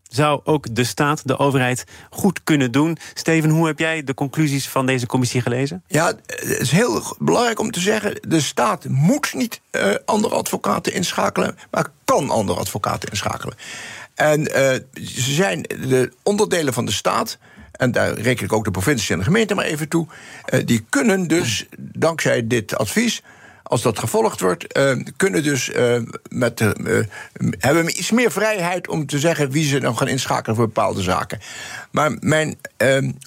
zou 0.09 0.41
ook 0.45 0.75
de 0.75 0.85
staat, 0.85 1.23
de 1.25 1.39
overheid, 1.39 1.85
goed 2.11 2.41
kunnen 2.45 2.73
doen. 2.73 2.99
Steven, 3.15 3.51
hoe 3.51 3.67
heb 3.67 3.79
jij 3.79 4.05
de 4.05 4.15
conclusies 4.15 4.69
van 4.69 4.87
deze 4.87 5.07
commissie 5.07 5.41
gelezen? 5.41 5.83
Ja, 5.87 6.07
het 6.07 6.61
is 6.61 6.71
heel 6.71 7.17
belangrijk 7.19 7.59
om 7.61 7.71
te 7.71 7.81
zeggen... 7.81 8.21
de 8.29 8.41
staat 8.41 8.85
moet 8.89 9.35
niet 9.35 9.61
uh, 9.73 9.95
andere 10.05 10.35
advocaten 10.35 10.93
inschakelen... 10.93 11.59
maar 11.71 11.87
kan 12.05 12.31
andere 12.31 12.59
advocaten 12.59 13.09
inschakelen. 13.09 13.57
En 14.15 14.41
uh, 14.41 14.47
ze 15.05 15.33
zijn 15.33 15.63
de 15.63 16.13
onderdelen 16.23 16.73
van 16.73 16.85
de 16.85 16.93
staat... 16.93 17.39
en 17.73 17.93
daar 17.93 18.19
reken 18.19 18.45
ik 18.45 18.53
ook 18.53 18.65
de 18.65 18.71
provincie 18.71 19.13
en 19.13 19.19
de 19.19 19.25
gemeente 19.25 19.55
maar 19.55 19.65
even 19.65 19.89
toe... 19.89 20.07
Uh, 20.55 20.61
die 20.65 20.87
kunnen 20.89 21.27
dus, 21.27 21.67
dankzij 21.79 22.47
dit 22.47 22.77
advies 22.77 23.23
als 23.69 23.83
dat 23.83 23.99
gevolgd 23.99 24.41
wordt, 24.41 24.79
uh, 24.79 24.93
kunnen 25.17 25.43
dus 25.43 25.69
uh, 25.69 25.97
met, 26.29 26.61
uh, 26.61 26.71
hebben 27.59 27.99
iets 27.99 28.11
meer 28.11 28.31
vrijheid 28.31 28.89
om 28.89 29.07
te 29.07 29.19
zeggen 29.19 29.51
wie 29.51 29.65
ze 29.65 29.81
dan 29.81 29.97
gaan 29.97 30.09
inschakelen 30.09 30.57
voor 30.57 30.67
bepaalde 30.67 31.03
zaken. 31.03 31.41
Maar 31.91 32.17
mijn 32.21 32.59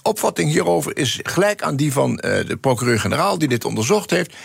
opvatting 0.04 0.52
hierover 0.52 0.98
is 0.98 1.20
gelijk 1.24 1.62
aan 1.62 1.76
die 1.76 1.94
van 1.94 2.16
de 2.16 2.58
procureur-generaal 2.62 3.38
die 3.38 3.48
dit 3.48 3.66
onderzocht 3.66 4.10
heeft. 4.10 4.36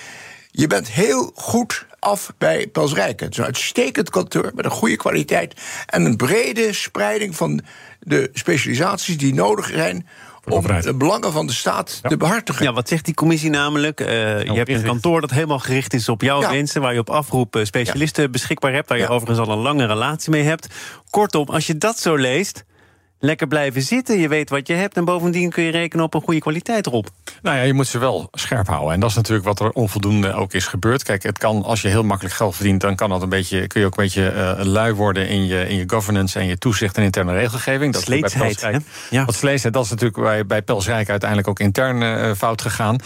Je 0.50 0.66
bent 0.66 0.88
heel 0.88 1.32
goed 1.34 1.86
af 1.98 2.32
bij 2.38 2.66
Pelsrijken. 2.66 3.24
Het 3.24 3.34
is 3.34 3.38
een 3.38 3.44
uitstekend 3.44 4.10
kantoor 4.10 4.52
met 4.54 4.64
een 4.64 4.70
goede 4.70 4.96
kwaliteit 4.96 5.54
en 5.86 6.04
een 6.04 6.16
brede 6.16 6.72
spreiding 6.72 7.36
van 7.36 7.60
de 8.00 8.30
specialisaties 8.32 9.18
die 9.18 9.34
nodig 9.34 9.66
zijn 9.66 10.06
om 10.48 10.62
de 10.80 10.94
belangen 10.94 11.32
van 11.32 11.46
de 11.46 11.52
staat 11.52 11.98
ja. 12.02 12.08
te 12.08 12.16
behartigen. 12.16 12.64
Ja, 12.64 12.72
wat 12.72 12.88
zegt 12.88 13.04
die 13.04 13.14
commissie 13.14 13.50
namelijk? 13.50 14.00
Uh, 14.00 14.08
je 14.42 14.52
hebt 14.52 14.68
een 14.68 14.82
kantoor 14.82 15.20
dat 15.20 15.30
helemaal 15.30 15.58
gericht 15.58 15.94
is 15.94 16.08
op 16.08 16.22
jouw 16.22 16.40
ja. 16.40 16.50
wensen... 16.50 16.80
waar 16.80 16.92
je 16.92 16.98
op 16.98 17.10
afroep 17.10 17.60
specialisten 17.62 18.22
ja. 18.22 18.28
beschikbaar 18.28 18.72
hebt... 18.72 18.88
waar 18.88 18.98
je 18.98 19.08
overigens 19.08 19.48
al 19.48 19.54
een 19.54 19.62
lange 19.62 19.86
relatie 19.86 20.30
mee 20.30 20.42
hebt. 20.42 20.68
Kortom, 21.10 21.48
als 21.48 21.66
je 21.66 21.78
dat 21.78 21.98
zo 21.98 22.14
leest 22.16 22.64
lekker 23.18 23.46
blijven 23.46 23.82
zitten. 23.82 24.18
Je 24.18 24.28
weet 24.28 24.50
wat 24.50 24.66
je 24.66 24.74
hebt 24.74 24.96
en 24.96 25.04
bovendien 25.04 25.50
kun 25.50 25.62
je 25.62 25.70
rekenen 25.70 26.04
op 26.04 26.14
een 26.14 26.22
goede 26.22 26.40
kwaliteit 26.40 26.86
erop. 26.86 27.08
Nou 27.42 27.56
ja, 27.56 27.62
je 27.62 27.72
moet 27.72 27.86
ze 27.86 27.98
wel 27.98 28.28
scherp 28.32 28.66
houden. 28.66 28.92
En 28.92 29.00
dat 29.00 29.10
is 29.10 29.16
natuurlijk 29.16 29.46
wat 29.46 29.60
er 29.60 29.70
onvoldoende 29.70 30.32
ook 30.32 30.52
is 30.52 30.66
gebeurd. 30.66 31.02
Kijk, 31.02 31.22
het 31.22 31.38
kan, 31.38 31.62
als 31.62 31.82
je 31.82 31.88
heel 31.88 32.02
makkelijk 32.02 32.34
geld 32.34 32.54
verdient, 32.54 32.80
dan 32.80 32.94
kan 32.96 33.10
dat 33.10 33.22
een 33.22 33.28
beetje, 33.28 33.66
kun 33.66 33.80
je 33.80 33.86
ook 33.86 33.96
een 33.96 34.04
beetje 34.04 34.32
uh, 34.32 34.64
lui 34.64 34.92
worden 34.92 35.28
in 35.28 35.46
je, 35.46 35.68
in 35.68 35.76
je 35.76 35.84
governance 35.86 36.38
en 36.38 36.46
je 36.46 36.58
toezicht 36.58 36.96
en 36.96 37.02
interne 37.02 37.32
regelgeving. 37.32 37.92
Dat 37.92 38.02
Sleetsheid, 38.02 38.60
bij 38.60 38.80
ja. 39.10 39.24
Wat 39.24 39.40
dat 39.72 39.84
is 39.84 39.90
natuurlijk 39.90 40.22
bij, 40.22 40.46
bij 40.46 40.62
Pelsrijk 40.62 41.08
uiteindelijk 41.08 41.48
ook 41.48 41.58
intern 41.58 42.02
uh, 42.02 42.32
fout 42.32 42.62
gegaan. 42.62 42.96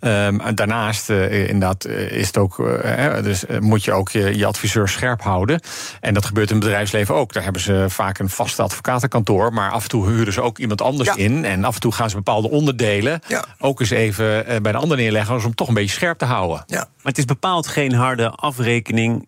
Um, 0.00 0.40
en 0.40 0.54
daarnaast, 0.54 1.10
uh, 1.10 1.48
inderdaad, 1.48 1.86
is 1.86 2.26
het 2.26 2.38
ook, 2.38 2.56
dus 3.22 3.44
moet 3.60 3.84
je 3.84 3.92
ook 3.92 4.10
je, 4.10 4.36
je 4.36 4.46
adviseur 4.46 4.88
scherp 4.88 5.22
houden. 5.22 5.60
En 6.00 6.14
dat 6.14 6.24
gebeurt 6.24 6.48
in 6.50 6.56
het 6.56 6.64
bedrijfsleven 6.64 7.14
ook. 7.14 7.32
Daar 7.32 7.42
hebben 7.42 7.62
ze 7.62 7.84
vaak 7.88 8.18
een 8.18 8.28
vaste 8.28 8.62
advocatenkantoor, 8.62 9.52
maar 9.56 9.70
af 9.70 9.82
en 9.82 9.88
toe 9.88 10.06
huren 10.06 10.32
ze 10.32 10.40
ook 10.40 10.58
iemand 10.58 10.82
anders 10.82 11.08
ja. 11.08 11.16
in. 11.16 11.44
En 11.44 11.64
af 11.64 11.74
en 11.74 11.80
toe 11.80 11.92
gaan 11.92 12.10
ze 12.10 12.16
bepaalde 12.16 12.50
onderdelen 12.50 13.20
ja. 13.26 13.44
ook 13.58 13.80
eens 13.80 13.90
even 13.90 14.62
bij 14.62 14.72
de 14.72 14.78
ander 14.78 14.96
neerleggen... 14.96 15.44
om 15.44 15.54
toch 15.54 15.68
een 15.68 15.74
beetje 15.74 15.94
scherp 15.94 16.18
te 16.18 16.24
houden. 16.24 16.64
Ja. 16.66 16.78
Maar 16.78 16.88
het 17.02 17.18
is 17.18 17.24
bepaald 17.24 17.66
geen 17.66 17.92
harde 17.92 18.30
afrekening 18.30 19.26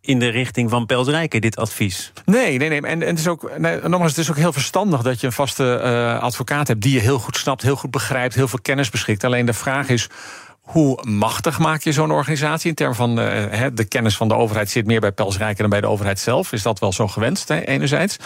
in 0.00 0.18
de 0.18 0.28
richting 0.28 0.70
van 0.70 0.86
Pelsrijken, 0.86 1.40
dit 1.40 1.56
advies. 1.56 2.12
Nee, 2.24 2.58
nee, 2.58 2.68
nee. 2.68 2.80
En, 2.80 3.02
en 3.02 3.08
het 3.08 3.18
is 3.18 3.28
ook, 3.28 3.58
nee, 3.58 3.80
nogmaals, 3.80 4.10
het 4.10 4.20
is 4.20 4.30
ook 4.30 4.36
heel 4.36 4.52
verstandig 4.52 5.02
dat 5.02 5.20
je 5.20 5.26
een 5.26 5.32
vaste 5.32 5.80
uh, 5.84 6.22
advocaat 6.22 6.68
hebt 6.68 6.82
die 6.82 6.92
je 6.92 7.00
heel 7.00 7.18
goed 7.18 7.36
snapt, 7.36 7.62
heel 7.62 7.76
goed 7.76 7.90
begrijpt, 7.90 8.34
heel 8.34 8.48
veel 8.48 8.58
kennis 8.62 8.90
beschikt. 8.90 9.24
Alleen 9.24 9.46
de 9.46 9.52
vraag 9.52 9.88
is 9.88 10.08
hoe 10.72 10.98
machtig 11.02 11.58
maak 11.58 11.82
je 11.82 11.92
zo'n 11.92 12.10
organisatie? 12.10 12.68
In 12.68 12.74
termen 12.74 12.96
van 12.96 13.18
uh, 13.18 13.66
de 13.74 13.84
kennis 13.84 14.16
van 14.16 14.28
de 14.28 14.34
overheid 14.34 14.70
zit 14.70 14.86
meer 14.86 15.00
bij 15.00 15.12
Pelsrijken 15.12 15.60
dan 15.60 15.70
bij 15.70 15.80
de 15.80 15.86
overheid 15.86 16.18
zelf. 16.18 16.52
Is 16.52 16.62
dat 16.62 16.78
wel 16.78 16.92
zo 16.92 17.08
gewenst, 17.08 17.48
hè, 17.48 17.60
enerzijds? 17.60 18.16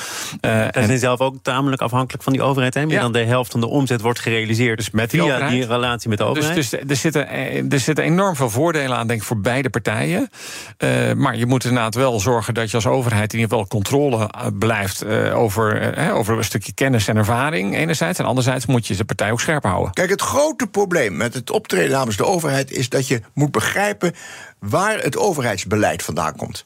Uh, 0.40 0.76
en 0.76 0.84
zijn 0.86 0.98
zelf 0.98 1.20
ook 1.20 1.36
tamelijk 1.42 1.82
afhankelijk 1.82 2.22
van 2.22 2.32
die 2.32 2.42
overheid. 2.42 2.74
Hè? 2.74 2.86
Meer 2.86 2.94
ja. 2.94 3.00
dan 3.00 3.12
de 3.12 3.24
helft 3.24 3.50
van 3.50 3.60
de 3.60 3.66
omzet 3.66 4.00
wordt 4.00 4.18
gerealiseerd 4.18 4.78
dus 4.78 4.90
met 4.90 5.10
die 5.10 5.20
via 5.20 5.28
overheid. 5.34 5.52
die 5.52 5.66
relatie 5.66 6.08
met 6.08 6.18
de 6.18 6.24
overheid. 6.24 6.54
Dus, 6.54 6.70
dus 6.70 6.80
er, 6.88 6.96
zitten, 6.96 7.28
er 7.70 7.80
zitten 7.80 8.04
enorm 8.04 8.36
veel 8.36 8.50
voordelen 8.50 8.96
aan, 8.96 9.06
denk 9.06 9.20
ik, 9.20 9.26
voor 9.26 9.40
beide 9.40 9.70
partijen. 9.70 10.30
Uh, 10.78 11.12
maar 11.12 11.36
je 11.36 11.46
moet 11.46 11.64
inderdaad 11.64 11.94
wel 11.94 12.20
zorgen 12.20 12.54
dat 12.54 12.70
je 12.70 12.76
als 12.76 12.86
overheid 12.86 13.32
in 13.32 13.38
ieder 13.38 13.52
geval 13.52 13.68
controle 13.68 14.30
blijft 14.58 15.04
over, 15.32 15.94
over 16.12 16.36
een 16.36 16.44
stukje 16.44 16.72
kennis 16.72 17.08
en 17.08 17.16
ervaring, 17.16 17.76
enerzijds. 17.76 18.18
En 18.18 18.24
anderzijds 18.24 18.66
moet 18.66 18.86
je 18.86 18.96
de 18.96 19.04
partij 19.04 19.30
ook 19.30 19.40
scherp 19.40 19.64
houden. 19.64 19.92
Kijk, 19.92 20.10
het 20.10 20.20
grote 20.20 20.66
probleem 20.66 21.16
met 21.16 21.34
het 21.34 21.50
optreden 21.50 21.90
namens 21.90 22.16
de 22.16 22.22
overheid 22.22 22.34
is 22.44 22.88
dat 22.88 23.08
je 23.08 23.20
moet 23.34 23.50
begrijpen 23.50 24.14
waar 24.58 25.02
het 25.02 25.16
overheidsbeleid 25.16 26.02
vandaan 26.02 26.36
komt. 26.36 26.64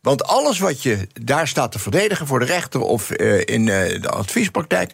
Want 0.00 0.24
alles 0.24 0.58
wat 0.58 0.82
je 0.82 1.08
daar 1.22 1.48
staat 1.48 1.72
te 1.72 1.78
verdedigen 1.78 2.26
voor 2.26 2.38
de 2.38 2.44
rechter 2.44 2.80
of 2.80 3.10
uh, 3.10 3.40
in 3.44 3.66
uh, 3.66 4.02
de 4.02 4.08
adviespraktijk. 4.08 4.92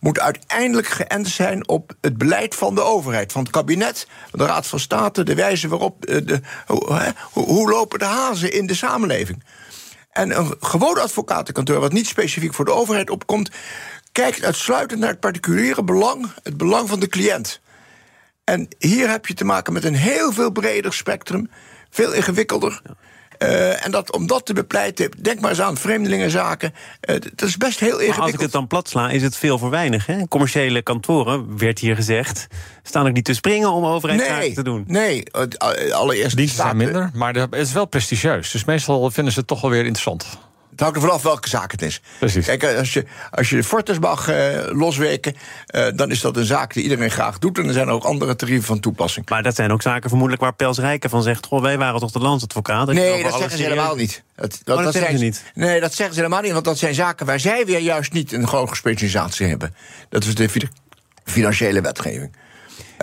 moet 0.00 0.20
uiteindelijk 0.20 0.86
geënt 0.86 1.28
zijn 1.28 1.68
op 1.68 1.92
het 2.00 2.18
beleid 2.18 2.54
van 2.54 2.74
de 2.74 2.82
overheid, 2.82 3.32
van 3.32 3.42
het 3.42 3.50
kabinet, 3.50 4.06
de 4.32 4.46
Raad 4.46 4.66
van 4.66 4.80
State, 4.80 5.22
de 5.22 5.34
wijze 5.34 5.68
waarop. 5.68 6.08
Uh, 6.08 6.26
de, 6.26 6.40
hoe, 6.66 7.14
hoe 7.32 7.70
lopen 7.70 7.98
de 7.98 8.04
hazen 8.04 8.52
in 8.52 8.66
de 8.66 8.74
samenleving? 8.74 9.44
En 10.10 10.38
een 10.38 10.54
gewoon 10.60 10.98
advocatenkantoor, 10.98 11.80
wat 11.80 11.92
niet 11.92 12.06
specifiek 12.06 12.54
voor 12.54 12.64
de 12.64 12.74
overheid 12.74 13.10
opkomt, 13.10 13.50
kijkt 14.12 14.44
uitsluitend 14.44 15.00
naar 15.00 15.08
het 15.08 15.20
particuliere 15.20 15.84
belang, 15.84 16.32
het 16.42 16.56
belang 16.56 16.88
van 16.88 17.00
de 17.00 17.08
cliënt. 17.08 17.60
En 18.50 18.68
hier 18.78 19.10
heb 19.10 19.26
je 19.26 19.34
te 19.34 19.44
maken 19.44 19.72
met 19.72 19.84
een 19.84 19.94
heel 19.94 20.32
veel 20.32 20.50
breder 20.50 20.92
spectrum, 20.92 21.50
veel 21.90 22.12
ingewikkelder. 22.12 22.80
Ja. 22.84 22.94
Uh, 23.42 23.84
en 23.84 23.90
dat, 23.90 24.12
om 24.12 24.26
dat 24.26 24.46
te 24.46 24.52
bepleiten, 24.52 25.10
denk 25.18 25.40
maar 25.40 25.50
eens 25.50 25.60
aan 25.60 25.76
vreemdelingenzaken. 25.76 26.74
Uh, 27.10 27.16
dat 27.34 27.48
is 27.48 27.56
best 27.56 27.80
heel 27.80 27.88
ingewikkeld. 27.88 28.16
Maar 28.16 28.26
als 28.26 28.34
ik 28.34 28.40
het 28.40 28.52
dan 28.52 28.66
plat 28.66 28.88
sla, 28.88 29.10
is 29.10 29.22
het 29.22 29.36
veel 29.36 29.58
voor 29.58 29.70
weinig. 29.70 30.06
Hè? 30.06 30.28
Commerciële 30.28 30.82
kantoren, 30.82 31.58
werd 31.58 31.78
hier 31.78 31.94
gezegd, 31.94 32.46
staan 32.82 33.06
ook 33.06 33.12
niet 33.12 33.24
te 33.24 33.34
springen 33.34 33.72
om 33.72 33.84
overheidszaken 33.84 34.38
nee, 34.38 34.54
te 34.54 34.62
doen. 34.62 34.84
Nee, 34.86 35.24
allereerst. 35.92 36.36
Diensten 36.36 36.64
zijn 36.64 36.76
minder, 36.76 37.10
maar 37.14 37.34
het 37.34 37.54
is 37.54 37.72
wel 37.72 37.86
prestigieus. 37.86 38.50
Dus 38.50 38.64
meestal 38.64 39.10
vinden 39.10 39.32
ze 39.32 39.38
het 39.38 39.48
toch 39.48 39.60
wel 39.60 39.70
weer 39.70 39.84
interessant. 39.84 40.38
Het 40.80 40.88
hangt 40.88 41.04
er 41.04 41.08
vanaf 41.08 41.22
welke 41.22 41.48
zaak 41.48 41.70
het 41.70 41.82
is. 41.82 42.00
Precies. 42.18 42.46
Kijk, 42.46 42.64
als 42.64 42.92
je, 42.92 43.04
als 43.30 43.50
je 43.50 43.56
de 43.56 43.64
Fortis 43.64 43.98
mag 43.98 44.28
uh, 44.28 44.36
losweken, 44.68 45.34
uh, 45.74 45.86
dan 45.94 46.10
is 46.10 46.20
dat 46.20 46.36
een 46.36 46.44
zaak 46.44 46.74
die 46.74 46.82
iedereen 46.82 47.10
graag 47.10 47.38
doet. 47.38 47.58
En 47.58 47.66
er 47.66 47.72
zijn 47.72 47.88
ook 47.88 48.04
andere 48.04 48.36
tarieven 48.36 48.64
van 48.64 48.80
toepassing. 48.80 49.28
Maar 49.28 49.42
dat 49.42 49.54
zijn 49.54 49.72
ook 49.72 49.82
zaken 49.82 50.08
vermoedelijk 50.08 50.42
waar 50.42 50.54
Pels 50.54 50.78
Rijken 50.78 51.10
van 51.10 51.22
zegt: 51.22 51.46
Goh, 51.46 51.62
wij 51.62 51.78
waren 51.78 52.00
toch 52.00 52.10
de 52.10 52.18
landsadvocaat? 52.18 52.92
Nee, 52.92 53.22
dat 53.22 53.32
zeggen 53.32 53.56
ze 53.56 53.62
helemaal 53.62 53.94
niet. 53.94 54.22
Dat, 54.36 54.60
dat, 54.64 54.76
oh, 54.76 54.84
dat, 54.84 54.92
dat 54.92 55.02
zeggen 55.02 55.18
ze 55.18 55.24
niet. 55.24 55.44
Nee, 55.54 55.80
dat 55.80 55.94
zeggen 55.94 56.14
ze 56.14 56.20
helemaal 56.20 56.42
niet. 56.42 56.52
Want 56.52 56.64
dat 56.64 56.78
zijn 56.78 56.94
zaken 56.94 57.26
waar 57.26 57.40
zij 57.40 57.66
weer 57.66 57.80
juist 57.80 58.12
niet 58.12 58.32
een 58.32 58.46
grote 58.46 58.74
specialisatie 58.74 59.46
hebben. 59.46 59.74
Dat 60.08 60.24
is 60.24 60.34
de 60.34 60.48
financiële 61.24 61.80
wetgeving. 61.80 62.32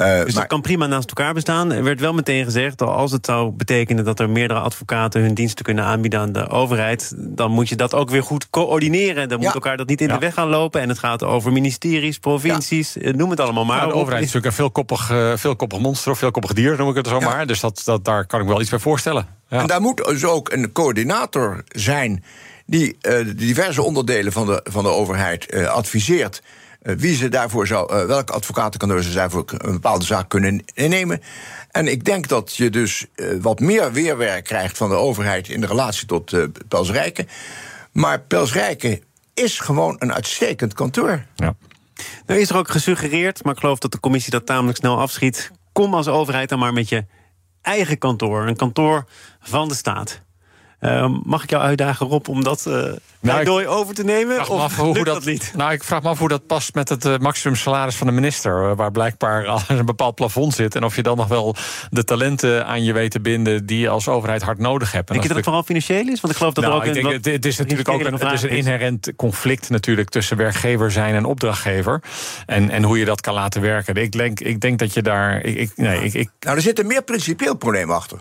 Uh, 0.02 0.06
dus 0.06 0.24
maar, 0.24 0.34
dat 0.34 0.48
kan 0.48 0.62
prima 0.62 0.86
naast 0.86 1.08
elkaar 1.08 1.34
bestaan. 1.34 1.72
Er 1.72 1.84
werd 1.84 2.00
wel 2.00 2.14
meteen 2.14 2.44
gezegd, 2.44 2.82
als 2.82 3.12
het 3.12 3.26
zou 3.26 3.52
betekenen 3.52 4.06
dat 4.06 4.20
er 4.20 4.30
meerdere 4.30 4.60
advocaten 4.60 5.22
hun 5.22 5.34
diensten 5.34 5.66
kunnen 5.66 5.84
aanbieden 5.84 6.20
aan 6.20 6.32
de 6.32 6.50
overheid, 6.50 7.14
dan 7.18 7.52
moet 7.52 7.70
je 7.70 7.76
dat 7.76 7.94
ook 7.94 8.10
weer 8.10 8.24
goed 8.24 8.50
coördineren. 8.50 9.30
Dan 9.30 9.40
ja. 9.40 9.46
moet 9.46 9.54
elkaar 9.54 9.78
dat 9.78 9.88
niet 9.88 10.02
in 10.02 10.08
ja. 10.08 10.14
de 10.14 10.20
weg 10.20 10.34
gaan 10.34 10.48
lopen. 10.48 10.82
En 10.82 10.90
het 10.90 11.00
gaat 11.00 11.24
over 11.24 11.52
ministeries, 11.52 12.20
provincies, 12.20 12.96
ja. 13.00 13.12
noem 13.12 13.30
het 13.30 13.40
allemaal 13.40 13.66
maar. 13.66 13.88
de 13.88 13.94
overheid 13.94 14.24
is 14.24 14.34
natuurlijk 14.34 14.46
een 14.46 14.52
veelkoppig, 14.52 15.12
uh, 15.12 15.32
veelkoppig 15.36 15.80
monster 15.80 16.12
of 16.12 16.18
veelkoppig 16.18 16.54
dier, 16.54 16.78
noem 16.78 16.90
ik 16.90 16.96
het 16.96 17.08
zo 17.08 17.20
maar. 17.20 17.48
Dus 17.48 17.60
dat, 17.60 17.82
dat, 17.86 18.06
daar 18.06 18.26
kan 18.26 18.42
ik 18.42 18.48
wel 18.48 18.62
iets 18.62 18.70
bij 18.70 18.80
voorstellen. 18.80 19.28
En 19.50 19.68
daar 19.68 19.82
moet 19.82 20.06
dus 20.06 20.26
ook 20.26 20.52
een 20.52 20.72
coördinator 20.72 21.64
zijn 21.68 22.24
die 22.66 22.88
uh, 22.88 22.98
de 23.02 23.36
diverse 23.36 23.82
onderdelen 23.82 24.32
van 24.32 24.46
de, 24.46 24.62
van 24.64 24.84
de 24.84 24.90
overheid 24.90 25.54
adviseert 25.68 26.42
wie 26.96 27.16
ze 27.16 27.30
daarvoor 27.30 27.68
zou, 27.68 27.94
uh, 27.94 28.06
welke 28.06 28.34
advocatenkantoor 28.34 29.04
ze 29.04 29.14
daarvoor 29.14 29.44
een 29.48 29.72
bepaalde 29.72 30.06
zaak 30.06 30.30
kunnen 30.30 30.64
innemen. 30.74 31.22
En 31.72 31.88
ik 31.88 32.04
denk 32.04 32.28
dat 32.28 32.56
je 32.56 32.70
dus 32.70 33.06
uh, 33.16 33.42
wat 33.42 33.60
meer 33.60 33.92
weerwerk 33.92 34.44
krijgt 34.44 34.78
van 34.78 34.90
de 34.90 34.96
overheid 34.96 35.50
in 35.50 35.62
de 35.62 35.68
relatie 35.68 36.08
tot 36.08 36.32
uh, 36.32 36.44
Pelsrijken. 36.68 37.28
Maar 37.92 38.20
Pelsrijken 38.22 39.02
is 39.34 39.60
gewoon 39.60 39.96
een 40.00 40.14
uitstekend 40.14 40.74
kantoor. 40.74 41.26
Ja. 41.36 41.56
Nou 42.26 42.40
is 42.40 42.50
er 42.50 42.58
ook 42.58 42.70
gesuggereerd, 42.70 43.44
maar 43.44 43.54
ik 43.54 43.60
geloof 43.60 43.80
dat 43.80 43.92
de 43.92 44.00
commissie 44.00 44.32
dat 44.32 44.46
tamelijk 44.46 44.78
snel 44.78 45.00
afschiet. 45.00 45.52
Kom 45.72 45.94
als 45.94 46.08
overheid 46.08 46.50
dan 46.50 46.60
maar 46.60 46.74
met 46.74 46.90
je 46.90 47.06
eigen 47.62 47.98
kantoor, 47.98 48.48
een 48.48 48.56
kantoor 48.56 49.06
van 49.40 49.68
de 49.68 49.76
staat. 49.76 50.22
Uh, 50.82 51.10
mag 51.24 51.44
ik 51.44 51.50
jou 51.50 51.64
uitdagen, 51.64 52.08
Rob, 52.08 52.28
om 52.30 52.44
dat 52.44 52.66
uh, 52.68 52.92
nou, 53.20 53.66
over 53.66 53.96
te 53.96 54.04
nemen? 54.04 54.50
Of 54.50 54.76
hoe 54.76 54.94
dat, 54.94 55.06
dat 55.06 55.26
niet? 55.26 55.52
Nou, 55.56 55.72
ik 55.72 55.84
vraag 55.84 56.04
me 56.04 56.10
af 56.10 56.20
hoe 56.20 56.28
dat 56.28 56.48
past 56.48 56.74
met 56.74 56.90
het 56.90 57.06
uh, 57.06 57.18
maximum 57.18 57.56
salaris 57.56 57.96
van 57.96 58.08
de 58.08 58.14
minister. 58.14 58.76
waar 58.76 58.92
blijkbaar 58.92 59.48
al 59.48 59.62
een 59.78 59.86
bepaald 59.86 60.16
plafond 60.16 60.54
zit. 60.54 60.76
En 60.76 60.84
of 60.84 60.96
je 60.96 61.04
dan 61.04 61.18
nog 61.18 61.28
wel 61.28 61.56
de 61.90 62.04
talenten 62.04 62.66
aan 62.66 62.84
je 62.84 62.94
weet 62.94 63.12
te 63.12 63.20
binden 63.20 63.66
die 63.66 63.80
je 63.80 63.90
als 63.90 64.08
overheid 64.08 64.42
hard 64.42 64.58
nodig 64.58 64.92
hebt. 64.92 65.08
Denk 65.08 65.22
je 65.22 65.28
dat 65.28 65.38
het 65.38 65.46
vooral 65.46 65.64
financieel 65.64 66.08
is? 66.08 66.22
Want 66.22 66.34
ik 66.34 66.40
geloof 66.40 66.54
dat 66.54 66.64
nou, 66.64 66.76
er 66.76 66.82
ook 66.82 66.96
ik 66.96 67.04
denk, 67.04 67.26
het, 67.26 67.46
is 67.46 67.58
natuurlijk 67.58 67.90
ook 67.90 68.04
een, 68.04 68.14
het 68.14 68.32
is 68.32 68.42
een 68.42 68.50
inherent 68.50 69.16
conflict 69.16 69.70
natuurlijk 69.70 70.10
tussen 70.10 70.38
werkgever 70.38 70.92
zijn 70.92 71.16
en 71.16 71.26
opdrachtgever. 71.26 72.02
En, 72.46 72.70
en 72.70 72.84
hoe 72.84 73.00
je 73.00 73.06
dat 73.06 73.22
kan 73.22 73.34
laten 73.34 73.62
werken. 73.62 73.96
Ik 73.96 74.12
denk, 74.12 74.40
ik 74.40 74.60
denk 74.60 74.80
dat 74.80 74.94
je 74.94 75.02
daar. 75.02 75.42
Ik, 75.42 75.58
ik, 75.58 75.72
nee, 75.76 76.04
ik, 76.04 76.14
ik... 76.14 76.30
Nou, 76.40 76.56
er 76.56 76.62
zit 76.62 76.80
een 76.80 76.88
meer 76.88 77.04
principieel 77.04 77.56
probleem 77.56 77.92
achter. 77.92 78.20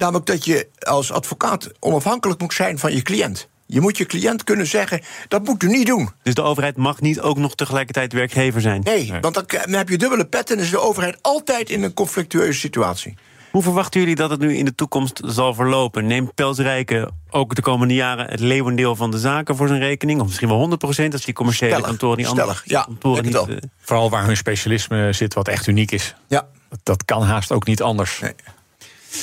Namelijk 0.00 0.26
dat 0.26 0.44
je 0.44 0.68
als 0.78 1.12
advocaat 1.12 1.70
onafhankelijk 1.78 2.40
moet 2.40 2.54
zijn 2.54 2.78
van 2.78 2.94
je 2.94 3.02
cliënt. 3.02 3.48
Je 3.66 3.80
moet 3.80 3.96
je 3.96 4.06
cliënt 4.06 4.44
kunnen 4.44 4.66
zeggen, 4.66 5.00
dat 5.28 5.44
moet 5.44 5.62
u 5.62 5.68
niet 5.68 5.86
doen. 5.86 6.10
Dus 6.22 6.34
de 6.34 6.42
overheid 6.42 6.76
mag 6.76 7.00
niet 7.00 7.20
ook 7.20 7.38
nog 7.38 7.54
tegelijkertijd 7.54 8.12
werkgever 8.12 8.60
zijn? 8.60 8.80
Nee, 8.82 9.12
want 9.20 9.34
dan 9.34 9.74
heb 9.74 9.88
je 9.88 9.98
dubbele 9.98 10.24
pet... 10.24 10.50
en 10.50 10.58
is 10.58 10.70
de 10.70 10.80
overheid 10.80 11.18
altijd 11.22 11.70
in 11.70 11.82
een 11.82 11.94
conflictueuze 11.94 12.58
situatie. 12.58 13.14
Hoe 13.50 13.62
verwachten 13.62 14.00
jullie 14.00 14.14
dat 14.14 14.30
het 14.30 14.40
nu 14.40 14.56
in 14.56 14.64
de 14.64 14.74
toekomst 14.74 15.20
zal 15.24 15.54
verlopen? 15.54 16.06
Neemt 16.06 16.34
Pelsrijke 16.34 17.10
ook 17.30 17.54
de 17.54 17.62
komende 17.62 17.94
jaren 17.94 18.26
het 18.30 18.40
leeuwendeel 18.40 18.96
van 18.96 19.10
de 19.10 19.18
zaken 19.18 19.56
voor 19.56 19.68
zijn 19.68 19.80
rekening? 19.80 20.20
Of 20.20 20.26
misschien 20.26 20.48
wel 20.48 20.58
100 20.58 20.80
procent 20.80 21.12
als 21.12 21.24
die 21.24 21.34
commerciële 21.34 21.70
stellig, 21.70 21.88
kantoren 21.88 22.18
niet 22.18 22.26
stellig, 22.26 22.62
ja, 22.64 22.82
kantoren 22.82 23.24
niet, 23.24 23.34
uh, 23.34 23.42
Vooral 23.80 24.10
waar 24.10 24.24
hun 24.24 24.36
specialisme 24.36 25.12
zit, 25.12 25.34
wat 25.34 25.48
echt 25.48 25.66
uniek 25.66 25.90
is. 25.90 26.14
Ja. 26.28 26.46
Dat 26.82 27.04
kan 27.04 27.22
haast 27.22 27.52
ook 27.52 27.66
niet 27.66 27.82
anders. 27.82 28.20
Nee. 28.20 28.34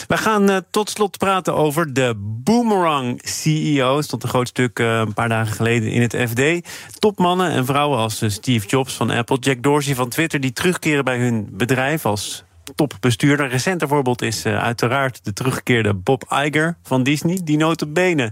We 0.07 0.17
gaan 0.17 0.49
uh, 0.49 0.57
tot 0.71 0.89
slot 0.89 1.17
praten 1.17 1.55
over 1.55 1.93
de 1.93 2.13
Boomerang 2.17 3.21
CEO. 3.23 4.01
Stond 4.01 4.23
een 4.23 4.29
groot 4.29 4.47
stuk 4.47 4.79
uh, 4.79 4.97
een 4.97 5.13
paar 5.13 5.29
dagen 5.29 5.55
geleden 5.55 5.91
in 5.91 6.01
het 6.01 6.15
FD. 6.29 6.69
Topmannen 6.99 7.51
en 7.51 7.65
vrouwen 7.65 7.97
als 7.97 8.21
uh, 8.21 8.29
Steve 8.29 8.67
Jobs 8.67 8.93
van 8.93 9.09
Apple, 9.09 9.37
Jack 9.39 9.63
Dorsey 9.63 9.95
van 9.95 10.09
Twitter, 10.09 10.39
die 10.39 10.53
terugkeren 10.53 11.03
bij 11.03 11.17
hun 11.17 11.47
bedrijf 11.51 12.05
als 12.05 12.43
topbestuurder. 12.75 13.49
Recenter 13.49 13.87
voorbeeld 13.87 14.21
is 14.21 14.45
uiteraard 14.45 15.25
de 15.25 15.33
teruggekeerde 15.33 15.93
Bob 15.93 16.23
Iger 16.29 16.77
van 16.83 17.03
Disney, 17.03 17.39
die 17.43 17.57
notabene 17.57 18.31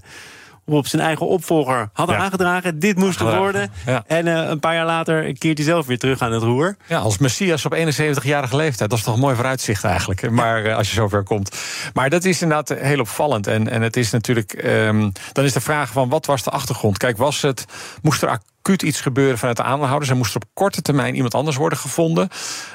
op 0.65 0.87
zijn 0.87 1.01
eigen 1.01 1.27
opvolger 1.27 1.89
had 1.93 2.09
ja. 2.09 2.15
aangedragen. 2.15 2.79
Dit 2.79 2.97
moest 2.97 3.19
er 3.19 3.37
worden. 3.37 3.71
Ja. 3.85 4.03
En 4.07 4.25
uh, 4.25 4.49
een 4.49 4.59
paar 4.59 4.73
jaar 4.73 4.85
later 4.85 5.37
keert 5.37 5.57
hij 5.57 5.67
zelf 5.67 5.85
weer 5.85 5.99
terug 5.99 6.21
aan 6.21 6.31
het 6.31 6.43
roer. 6.43 6.75
Ja, 6.87 6.99
als 6.99 7.17
Messias 7.17 7.65
op 7.65 7.75
71-jarige 7.75 8.55
leeftijd. 8.55 8.89
Dat 8.89 8.99
is 8.99 9.05
toch 9.05 9.13
een 9.13 9.19
mooi 9.19 9.35
vooruitzicht 9.35 9.83
eigenlijk. 9.83 10.29
Maar 10.29 10.65
uh, 10.65 10.75
als 10.75 10.89
je 10.89 10.95
zover 10.95 11.23
komt. 11.23 11.57
Maar 11.93 12.09
dat 12.09 12.25
is 12.25 12.41
inderdaad 12.41 12.79
heel 12.79 12.99
opvallend. 12.99 13.47
En, 13.47 13.69
en 13.69 13.81
het 13.81 13.97
is 13.97 14.11
natuurlijk. 14.11 14.63
Um, 14.65 15.11
dan 15.31 15.43
is 15.43 15.53
de 15.53 15.61
vraag 15.61 15.91
van 15.91 16.09
wat 16.09 16.25
was 16.25 16.43
de 16.43 16.49
achtergrond? 16.49 16.97
Kijk, 16.97 17.17
was 17.17 17.41
het. 17.41 17.65
Moest 18.01 18.21
er 18.21 18.39
acuut 18.65 18.81
iets 18.81 19.01
gebeuren 19.01 19.37
vanuit 19.37 19.57
de 19.57 19.63
aandeelhouders... 19.63 20.11
en 20.11 20.17
moest 20.17 20.35
er 20.35 20.41
op 20.41 20.49
korte 20.53 20.81
termijn 20.81 21.15
iemand 21.15 21.33
anders 21.33 21.55
worden 21.55 21.77
gevonden... 21.77 22.29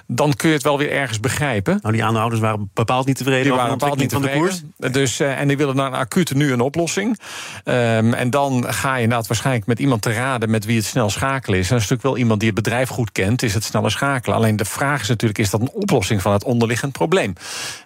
dan 0.06 0.34
kun 0.34 0.48
je 0.48 0.54
het 0.54 0.64
wel 0.64 0.78
weer 0.78 0.90
ergens 0.90 1.20
begrijpen. 1.20 1.78
Nou, 1.82 1.92
die 1.92 2.02
aandeelhouders 2.02 2.42
waren 2.42 2.70
bepaald 2.74 3.06
niet 3.06 3.16
tevreden 3.16 3.42
die 3.42 3.52
waren 3.52 3.78
bepaald 3.78 3.98
niet 3.98 4.12
van 4.12 4.22
de 4.22 4.30
koers. 4.30 4.62
Dus, 4.76 5.20
uh, 5.20 5.40
en 5.40 5.48
die 5.48 5.56
willen 5.56 5.76
naar 5.76 5.86
een 5.86 5.98
acute 5.98 6.36
nu 6.36 6.52
een 6.52 6.60
oplossing. 6.60 7.18
Um, 7.64 8.14
en 8.14 8.30
dan 8.30 8.72
ga 8.72 8.94
je 8.94 9.02
inderdaad 9.02 9.26
waarschijnlijk 9.26 9.66
met 9.66 9.78
iemand 9.78 10.02
te 10.02 10.12
raden... 10.12 10.50
met 10.50 10.64
wie 10.64 10.76
het 10.76 10.84
snel 10.84 11.10
schakelen 11.10 11.58
is. 11.58 11.68
En 11.68 11.74
dat 11.74 11.82
is 11.82 11.88
natuurlijk 11.88 12.02
wel 12.02 12.16
iemand 12.16 12.40
die 12.40 12.48
het 12.48 12.62
bedrijf 12.62 12.88
goed 12.88 13.12
kent... 13.12 13.42
is 13.42 13.54
het 13.54 13.64
sneller 13.64 13.90
schakelen. 13.90 14.36
Alleen 14.36 14.56
de 14.56 14.64
vraag 14.64 15.00
is 15.00 15.08
natuurlijk, 15.08 15.38
is 15.38 15.50
dat 15.50 15.60
een 15.60 15.70
oplossing 15.72 16.22
van 16.22 16.32
het 16.32 16.44
onderliggend 16.44 16.92
probleem? 16.92 17.32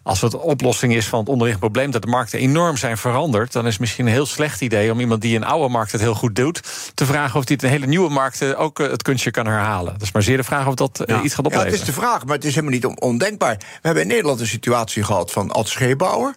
Als 0.03 0.21
het 0.21 0.33
een 0.33 0.39
oplossing 0.39 0.95
is 0.95 1.07
van 1.07 1.19
het 1.19 1.29
onderliggend 1.29 1.65
probleem... 1.65 1.91
dat 1.91 2.03
de 2.03 2.09
markten 2.09 2.39
enorm 2.39 2.77
zijn 2.77 2.97
veranderd... 2.97 3.53
dan 3.53 3.67
is 3.67 3.73
het 3.73 3.81
misschien 3.81 4.07
een 4.07 4.13
heel 4.13 4.27
slecht 4.27 4.61
idee 4.61 4.93
om 4.93 5.01
iemand 5.01 5.21
die 5.21 5.35
in 5.35 5.45
oude 5.45 5.69
markt 5.69 5.93
het 5.93 6.01
heel 6.01 6.15
goed 6.15 6.37
doet... 6.37 6.63
te 6.95 7.07
vragen 7.07 7.39
of 7.39 7.47
hij 7.47 7.55
het 7.55 7.63
een 7.63 7.71
hele 7.71 7.87
nieuwe 7.95 8.11
markten 8.11 8.57
ook 8.57 8.81
eh, 8.81 8.91
het 8.91 9.03
kunstje 9.03 9.31
kan 9.31 9.47
herhalen. 9.47 9.93
Dat 9.93 10.03
is 10.03 10.13
maar 10.13 10.23
zeer 10.23 10.37
de 10.37 10.45
vraag 10.45 10.67
of 10.67 10.75
dat 10.75 11.03
ja. 11.07 11.23
iets 11.23 11.35
gaat 11.35 11.45
opleveren. 11.45 11.73
Ja, 11.73 11.79
het 11.79 11.89
is 11.89 11.95
de 11.95 12.01
vraag, 12.01 12.25
maar 12.25 12.35
het 12.35 12.45
is 12.45 12.55
helemaal 12.55 12.75
niet 12.75 12.87
ondenkbaar. 12.87 13.57
We 13.57 13.67
hebben 13.81 14.03
in 14.03 14.09
Nederland 14.09 14.41
een 14.41 14.47
situatie 14.47 15.03
gehad 15.03 15.31
van 15.31 15.51
Ad 15.51 15.69
Scheepbouwer. 15.69 16.35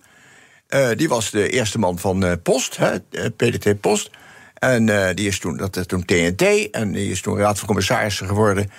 Uh, 0.69 0.87
die 0.95 1.09
was 1.09 1.31
de 1.31 1.49
eerste 1.49 1.79
man 1.79 1.99
van 1.99 2.25
uh, 2.25 2.31
Post, 2.43 2.77
hè, 2.77 2.99
PDT 3.29 3.81
Post. 3.81 4.09
En 4.53 4.87
uh, 4.87 5.07
die 5.13 5.27
is 5.27 5.39
toen, 5.39 5.57
dat 5.57 5.75
is 5.75 5.85
toen 5.85 6.05
TNT. 6.05 6.69
En 6.71 6.91
die 6.91 7.11
is 7.11 7.21
toen 7.21 7.37
raad 7.37 7.57
van 7.57 7.67
commissarissen 7.67 8.27
geworden 8.27 8.71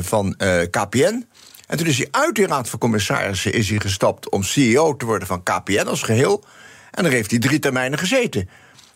van 0.00 0.36
KPN. 0.70 1.26
En 1.66 1.76
toen 1.76 1.86
is 1.86 1.96
hij 1.96 2.08
uit 2.10 2.34
die 2.34 2.46
raad 2.46 2.68
van 2.68 2.78
commissarissen 2.78 3.52
is 3.52 3.68
hij 3.68 3.78
gestapt 3.78 4.28
om 4.28 4.42
CEO 4.42 4.96
te 4.96 5.04
worden 5.04 5.28
van 5.28 5.42
KPN 5.42 5.86
als 5.86 6.02
geheel. 6.02 6.44
En 6.90 7.02
daar 7.02 7.12
heeft 7.12 7.30
hij 7.30 7.40
drie 7.40 7.58
termijnen 7.58 7.98
gezeten. 7.98 8.48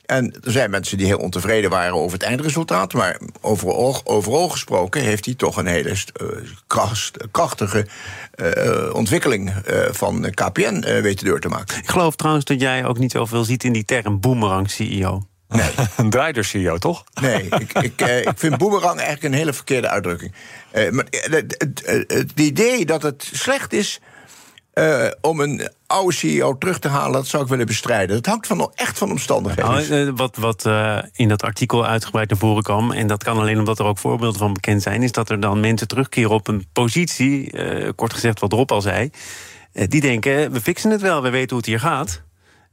En 0.08 0.34
er 0.44 0.52
zijn 0.52 0.70
mensen 0.70 0.98
die 0.98 1.06
heel 1.06 1.18
ontevreden 1.18 1.70
waren 1.70 1.94
over 1.94 2.12
het 2.12 2.22
eindresultaat. 2.22 2.92
Maar 2.92 3.18
overal, 3.40 4.00
overal 4.04 4.48
gesproken 4.48 5.00
heeft 5.02 5.24
hij 5.24 5.34
toch 5.34 5.56
een 5.56 5.66
hele 5.66 5.88
uh, 5.88 6.28
kracht, 6.66 7.16
krachtige 7.30 7.86
uh, 8.36 8.94
ontwikkeling 8.94 9.52
uh, 9.70 9.84
van 9.90 10.30
KPN 10.34 11.00
weten 11.02 11.26
door 11.26 11.40
te 11.40 11.48
maken. 11.48 11.78
Ik 11.78 11.88
geloof 11.88 12.16
trouwens 12.16 12.44
dat 12.44 12.60
jij 12.60 12.84
ook 12.84 12.98
niet 12.98 13.12
zoveel 13.12 13.44
ziet 13.44 13.64
in 13.64 13.72
die 13.72 13.84
term 13.84 14.20
boomerang-CEO. 14.20 15.26
Nee. 15.48 15.70
een 15.96 16.10
draaider-CEO, 16.10 16.78
toch? 16.78 17.04
Nee, 17.20 17.48
ik, 17.58 17.72
ik, 17.72 18.00
ik 18.00 18.38
vind 18.38 18.58
boomerang 18.58 18.98
eigenlijk 18.98 19.22
een 19.22 19.38
hele 19.38 19.52
verkeerde 19.52 19.88
uitdrukking. 19.88 20.32
maar 20.90 21.06
het 22.06 22.32
idee 22.34 22.86
dat 22.86 23.02
het 23.02 23.30
slecht 23.32 23.72
is 23.72 24.00
uh, 24.78 25.10
om 25.20 25.40
een 25.40 25.68
oude 25.86 26.14
CEO 26.14 26.58
terug 26.58 26.78
te 26.78 26.88
halen, 26.88 27.12
dat 27.12 27.26
zou 27.26 27.42
ik 27.42 27.48
willen 27.48 27.66
bestrijden. 27.66 28.16
Dat 28.16 28.26
hangt 28.26 28.46
van, 28.46 28.72
echt 28.74 28.98
van 28.98 29.10
omstandigheden. 29.10 29.70
Nou, 29.70 30.06
uh, 30.06 30.12
wat 30.16 30.36
wat 30.36 30.66
uh, 30.66 30.98
in 31.12 31.28
dat 31.28 31.42
artikel 31.42 31.86
uitgebreid 31.86 32.28
naar 32.28 32.38
voren 32.38 32.62
kwam, 32.62 32.92
en 32.92 33.06
dat 33.06 33.24
kan 33.24 33.38
alleen 33.38 33.58
omdat 33.58 33.78
er 33.78 33.84
ook 33.84 33.98
voorbeelden 33.98 34.38
van 34.38 34.52
bekend 34.52 34.82
zijn, 34.82 35.02
is 35.02 35.12
dat 35.12 35.30
er 35.30 35.40
dan 35.40 35.60
mensen 35.60 35.88
terugkeren 35.88 36.30
op 36.30 36.48
een 36.48 36.66
positie, 36.72 37.52
kort 37.94 38.12
gezegd 38.12 38.40
wat 38.40 38.52
Rob 38.52 38.70
al 38.70 38.80
zei, 38.80 39.10
die 39.72 40.00
denken, 40.00 40.52
we 40.52 40.60
fixen 40.60 40.90
het 40.90 41.00
wel, 41.00 41.22
we 41.22 41.30
weten 41.30 41.48
hoe 41.48 41.58
het 41.58 41.66
hier 41.66 41.80
gaat. 41.80 42.26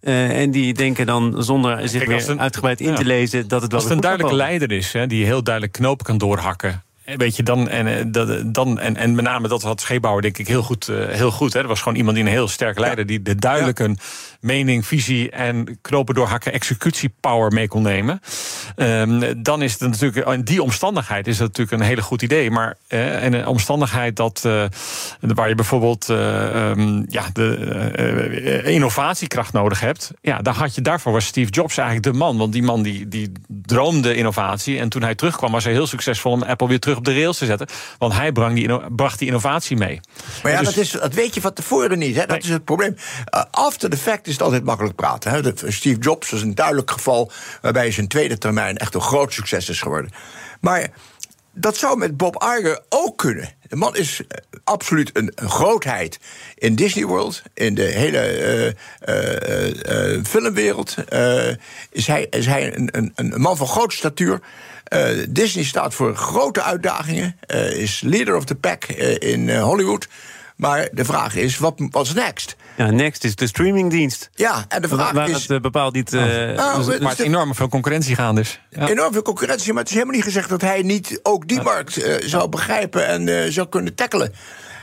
Uh, 0.05 0.41
en 0.41 0.51
die 0.51 0.73
denken 0.73 1.05
dan 1.05 1.43
zonder 1.43 1.89
zich 1.89 2.03
Kijk, 2.03 2.21
weer 2.21 2.39
uitgebreid 2.39 2.81
in 2.81 2.89
ja. 2.89 2.95
te 2.95 3.05
lezen 3.05 3.47
dat 3.47 3.61
het 3.61 3.71
wel. 3.71 3.79
Als 3.79 3.89
het 3.89 3.97
een 3.97 4.03
duidelijke 4.03 4.35
leider 4.35 4.71
is, 4.71 4.93
hè, 4.93 5.07
die 5.07 5.25
heel 5.25 5.43
duidelijk 5.43 5.73
knopen 5.73 6.05
kan 6.05 6.17
doorhakken. 6.17 6.83
Weet 7.05 7.35
je, 7.35 7.43
dan, 7.43 7.69
en, 7.69 8.11
dan, 8.51 8.79
en, 8.79 8.95
en 8.95 9.15
met 9.15 9.25
name 9.25 9.47
dat 9.47 9.61
had 9.61 9.81
Scheepbouwer 9.81 10.21
denk 10.21 10.37
ik 10.37 10.47
heel 10.47 10.63
goed. 10.63 10.87
Heel 11.09 11.31
goed 11.31 11.53
hè. 11.53 11.59
Er 11.59 11.67
was 11.67 11.81
gewoon 11.81 11.97
iemand 11.97 12.15
die 12.15 12.25
een 12.25 12.31
heel 12.31 12.47
sterk 12.47 12.79
leider... 12.79 13.05
die 13.05 13.21
de 13.21 13.35
duidelijk 13.35 13.79
een 13.79 13.97
mening, 14.39 14.85
visie 14.85 15.29
en 15.29 15.81
knopen 15.81 16.15
doorhakken... 16.15 16.53
executiepower 16.53 17.51
mee 17.51 17.67
kon 17.67 17.81
nemen. 17.81 18.19
Um, 18.75 19.43
dan 19.43 19.61
is 19.61 19.71
het 19.71 19.81
natuurlijk... 19.81 20.27
In 20.27 20.43
die 20.43 20.63
omstandigheid 20.63 21.27
is 21.27 21.37
dat 21.37 21.47
natuurlijk 21.47 21.81
een 21.81 21.87
hele 21.87 22.01
goed 22.01 22.21
idee. 22.21 22.51
Maar 22.51 22.77
uh, 22.89 23.23
en 23.23 23.33
een 23.33 23.47
omstandigheid 23.47 24.15
dat... 24.15 24.43
Uh, 24.45 24.63
waar 25.19 25.49
je 25.49 25.55
bijvoorbeeld 25.55 26.09
uh, 26.09 26.69
um, 26.69 27.05
ja, 27.09 27.23
de 27.33 28.61
innovatiekracht 28.63 29.53
nodig 29.53 29.79
hebt... 29.79 30.11
ja, 30.21 30.41
daar 30.41 30.53
had 30.53 30.75
je, 30.75 30.81
daarvoor 30.81 31.11
was 31.11 31.25
Steve 31.25 31.51
Jobs 31.51 31.77
eigenlijk 31.77 32.07
de 32.13 32.19
man. 32.19 32.37
Want 32.37 32.53
die 32.53 32.63
man 32.63 32.81
die, 32.81 33.07
die 33.07 33.31
droomde 33.47 34.15
innovatie... 34.15 34.79
en 34.79 34.89
toen 34.89 35.01
hij 35.01 35.15
terugkwam 35.15 35.51
was 35.51 35.63
hij 35.63 35.73
heel 35.73 35.87
succesvol 35.87 36.31
om 36.31 36.43
Apple 36.43 36.67
weer 36.67 36.79
terug 36.79 36.97
op 36.97 37.05
de 37.05 37.13
rails 37.13 37.37
te 37.37 37.45
zetten. 37.45 37.67
Want 37.97 38.13
hij 38.13 38.31
bracht 38.31 38.55
die, 38.55 38.89
bracht 38.95 39.19
die 39.19 39.27
innovatie 39.27 39.77
mee. 39.77 39.99
Maar 40.43 40.51
ja, 40.51 40.59
dus, 40.59 40.67
dat, 40.67 40.77
is, 40.77 40.91
dat 40.91 41.13
weet 41.13 41.35
je 41.35 41.41
van 41.41 41.53
tevoren 41.53 41.97
niet. 41.97 42.15
Hè? 42.15 42.21
Dat 42.21 42.29
nee. 42.29 42.39
is 42.39 42.49
het 42.49 42.63
probleem. 42.63 42.95
After 43.51 43.89
the 43.89 43.97
fact 43.97 44.27
is 44.27 44.33
het 44.33 44.41
altijd 44.41 44.63
makkelijk 44.63 44.95
praten. 44.95 45.31
Hè? 45.31 45.71
Steve 45.71 45.99
Jobs 45.99 46.29
was 46.29 46.41
een 46.41 46.55
duidelijk 46.55 46.91
geval... 46.91 47.31
waarbij 47.61 47.91
zijn 47.91 48.07
tweede 48.07 48.37
termijn 48.37 48.63
echt 48.73 48.93
een 48.93 49.01
groot 49.01 49.33
succes 49.33 49.69
is 49.69 49.81
geworden. 49.81 50.11
Maar 50.61 50.89
dat 51.55 51.77
zou 51.77 51.97
met 51.97 52.17
Bob 52.17 52.43
Iger 52.43 52.81
ook 52.89 53.17
kunnen. 53.17 53.49
De 53.67 53.75
man 53.75 53.95
is 53.95 54.19
uh, 54.19 54.27
absoluut 54.63 55.09
een, 55.13 55.31
grootheid 55.35 56.19
in 56.55 56.75
Disney 56.75 57.05
World, 57.05 57.41
in 57.53 57.75
de 57.75 57.83
hele 57.83 58.73
uh, 59.07 60.15
uh, 60.15 60.23
filmwereld. 60.23 60.95
is 61.91 62.07
hij, 62.07 62.27
is 62.29 62.45
hij 62.45 62.75
een, 62.75 62.89
een, 62.91 63.11
een 63.15 63.41
man 63.41 63.57
van 63.57 63.67
grote 63.67 63.95
statuur. 63.95 64.39
Disney 65.29 65.63
staat 65.63 65.93
voor 65.93 66.15
grote 66.15 66.61
uitdagingen, 66.61 67.39
is 67.73 68.01
leader 68.01 68.35
of 68.35 68.45
the 68.45 68.55
pack 68.55 68.85
in 68.85 69.57
Hollywood. 69.57 70.07
Maar 70.55 70.89
de 70.91 71.05
vraag 71.05 71.35
is, 71.35 71.57
wat 71.57 71.81
is 71.91 72.13
next? 72.13 72.55
Ja, 72.77 72.91
next 72.91 73.23
is 73.23 73.35
de 73.35 73.47
streamingdienst. 73.47 74.29
Ja, 74.33 74.65
en 74.67 74.81
de 74.81 74.87
vraag 74.87 75.11
waar 75.11 75.29
is... 75.29 75.47
het 75.47 75.61
bepaald 75.61 75.93
niet... 75.93 76.13
Oh. 76.13 76.21
Nou, 76.21 76.85
dus, 76.85 76.99
maar 76.99 77.11
het 77.11 77.19
enorm 77.19 77.55
veel 77.55 77.67
concurrentie 77.67 78.15
gaan 78.15 78.35
dus. 78.35 78.59
Ja. 78.69 78.89
Enorm 78.89 79.13
veel 79.13 79.21
concurrentie, 79.21 79.73
maar 79.73 79.81
het 79.81 79.89
is 79.89 79.93
helemaal 79.93 80.15
niet 80.15 80.25
gezegd... 80.25 80.49
dat 80.49 80.61
hij 80.61 80.81
niet 80.81 81.19
ook 81.23 81.47
die 81.47 81.61
markt 81.61 82.19
zou 82.19 82.49
begrijpen 82.49 83.07
en 83.07 83.53
zou 83.53 83.67
kunnen 83.67 83.95
tackelen. 83.95 84.33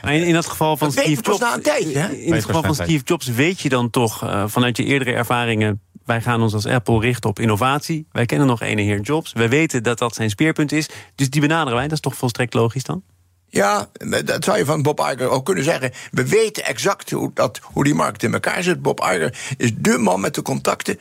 In, 0.03 0.09
in 0.09 0.33
dat 0.33 0.45
geval 0.45 0.77
van 0.77 0.87
dat 0.87 0.97
Steve 0.97 1.21
Jobs... 1.21 1.39
na 1.39 1.53
een 1.53 1.61
tijdje, 1.61 1.97
hè? 1.97 2.11
In 2.11 2.33
het 2.33 2.45
geval 2.45 2.63
van 2.63 2.75
Steve 2.75 3.03
Jobs 3.03 3.27
weet 3.27 3.61
je 3.61 3.69
dan 3.69 3.89
toch 3.89 4.45
vanuit 4.47 4.77
je 4.77 4.83
eerdere 4.83 5.13
ervaringen 5.13 5.81
wij 6.05 6.21
gaan 6.21 6.41
ons 6.41 6.53
als 6.53 6.65
Apple 6.65 6.99
richten 6.99 7.29
op 7.29 7.39
innovatie. 7.39 8.07
Wij 8.11 8.25
kennen 8.25 8.47
nog 8.47 8.61
ene 8.61 8.81
heer 8.81 8.99
Jobs. 8.99 9.33
Wij 9.33 9.49
weten 9.49 9.83
dat 9.83 9.97
dat 9.97 10.15
zijn 10.15 10.29
speerpunt 10.29 10.71
is. 10.71 10.89
Dus 11.15 11.29
die 11.29 11.41
benaderen 11.41 11.73
wij. 11.73 11.83
Dat 11.83 11.93
is 11.93 11.99
toch 11.99 12.15
volstrekt 12.15 12.53
logisch 12.53 12.83
dan? 12.83 13.03
Ja, 13.53 13.87
dat 14.25 14.43
zou 14.43 14.57
je 14.57 14.65
van 14.65 14.81
Bob 14.81 14.99
Iger 14.99 15.29
ook 15.29 15.45
kunnen 15.45 15.63
zeggen. 15.63 15.91
We 16.11 16.27
weten 16.27 16.65
exact 16.65 17.11
hoe, 17.11 17.31
dat, 17.33 17.59
hoe 17.63 17.83
die 17.83 17.93
markt 17.93 18.23
in 18.23 18.33
elkaar 18.33 18.63
zit. 18.63 18.81
Bob 18.81 18.99
Iger 18.99 19.37
is 19.57 19.71
de 19.75 19.97
man 19.97 20.21
met 20.21 20.35
de 20.35 20.41
contacten, 20.41 20.99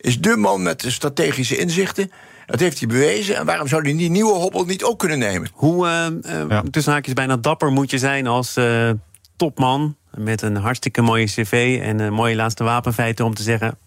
is 0.00 0.20
de 0.20 0.36
man 0.36 0.62
met 0.62 0.80
de 0.80 0.90
strategische 0.90 1.56
inzichten. 1.56 2.10
Dat 2.46 2.60
heeft 2.60 2.78
hij 2.78 2.88
bewezen. 2.88 3.36
En 3.36 3.46
waarom 3.46 3.68
zou 3.68 3.82
hij 3.82 3.96
die 3.96 4.10
nieuwe 4.10 4.32
hobbel 4.32 4.64
niet 4.64 4.84
ook 4.84 4.98
kunnen 4.98 5.18
nemen? 5.18 5.50
Hoe, 5.52 5.86
uh, 5.86 6.48
uh, 6.48 6.58
tussen 6.58 6.92
haakjes, 6.92 7.14
bijna 7.14 7.36
dapper 7.36 7.70
moet 7.70 7.90
je 7.90 7.98
zijn 7.98 8.26
als 8.26 8.56
uh, 8.56 8.90
topman... 9.36 9.96
met 10.14 10.42
een 10.42 10.56
hartstikke 10.56 11.02
mooie 11.02 11.26
cv 11.26 11.80
en 11.82 11.98
een 11.98 12.12
mooie 12.12 12.34
laatste 12.34 12.64
wapenfeiten... 12.64 13.24
om 13.24 13.34
te 13.34 13.42
zeggen, 13.42 13.78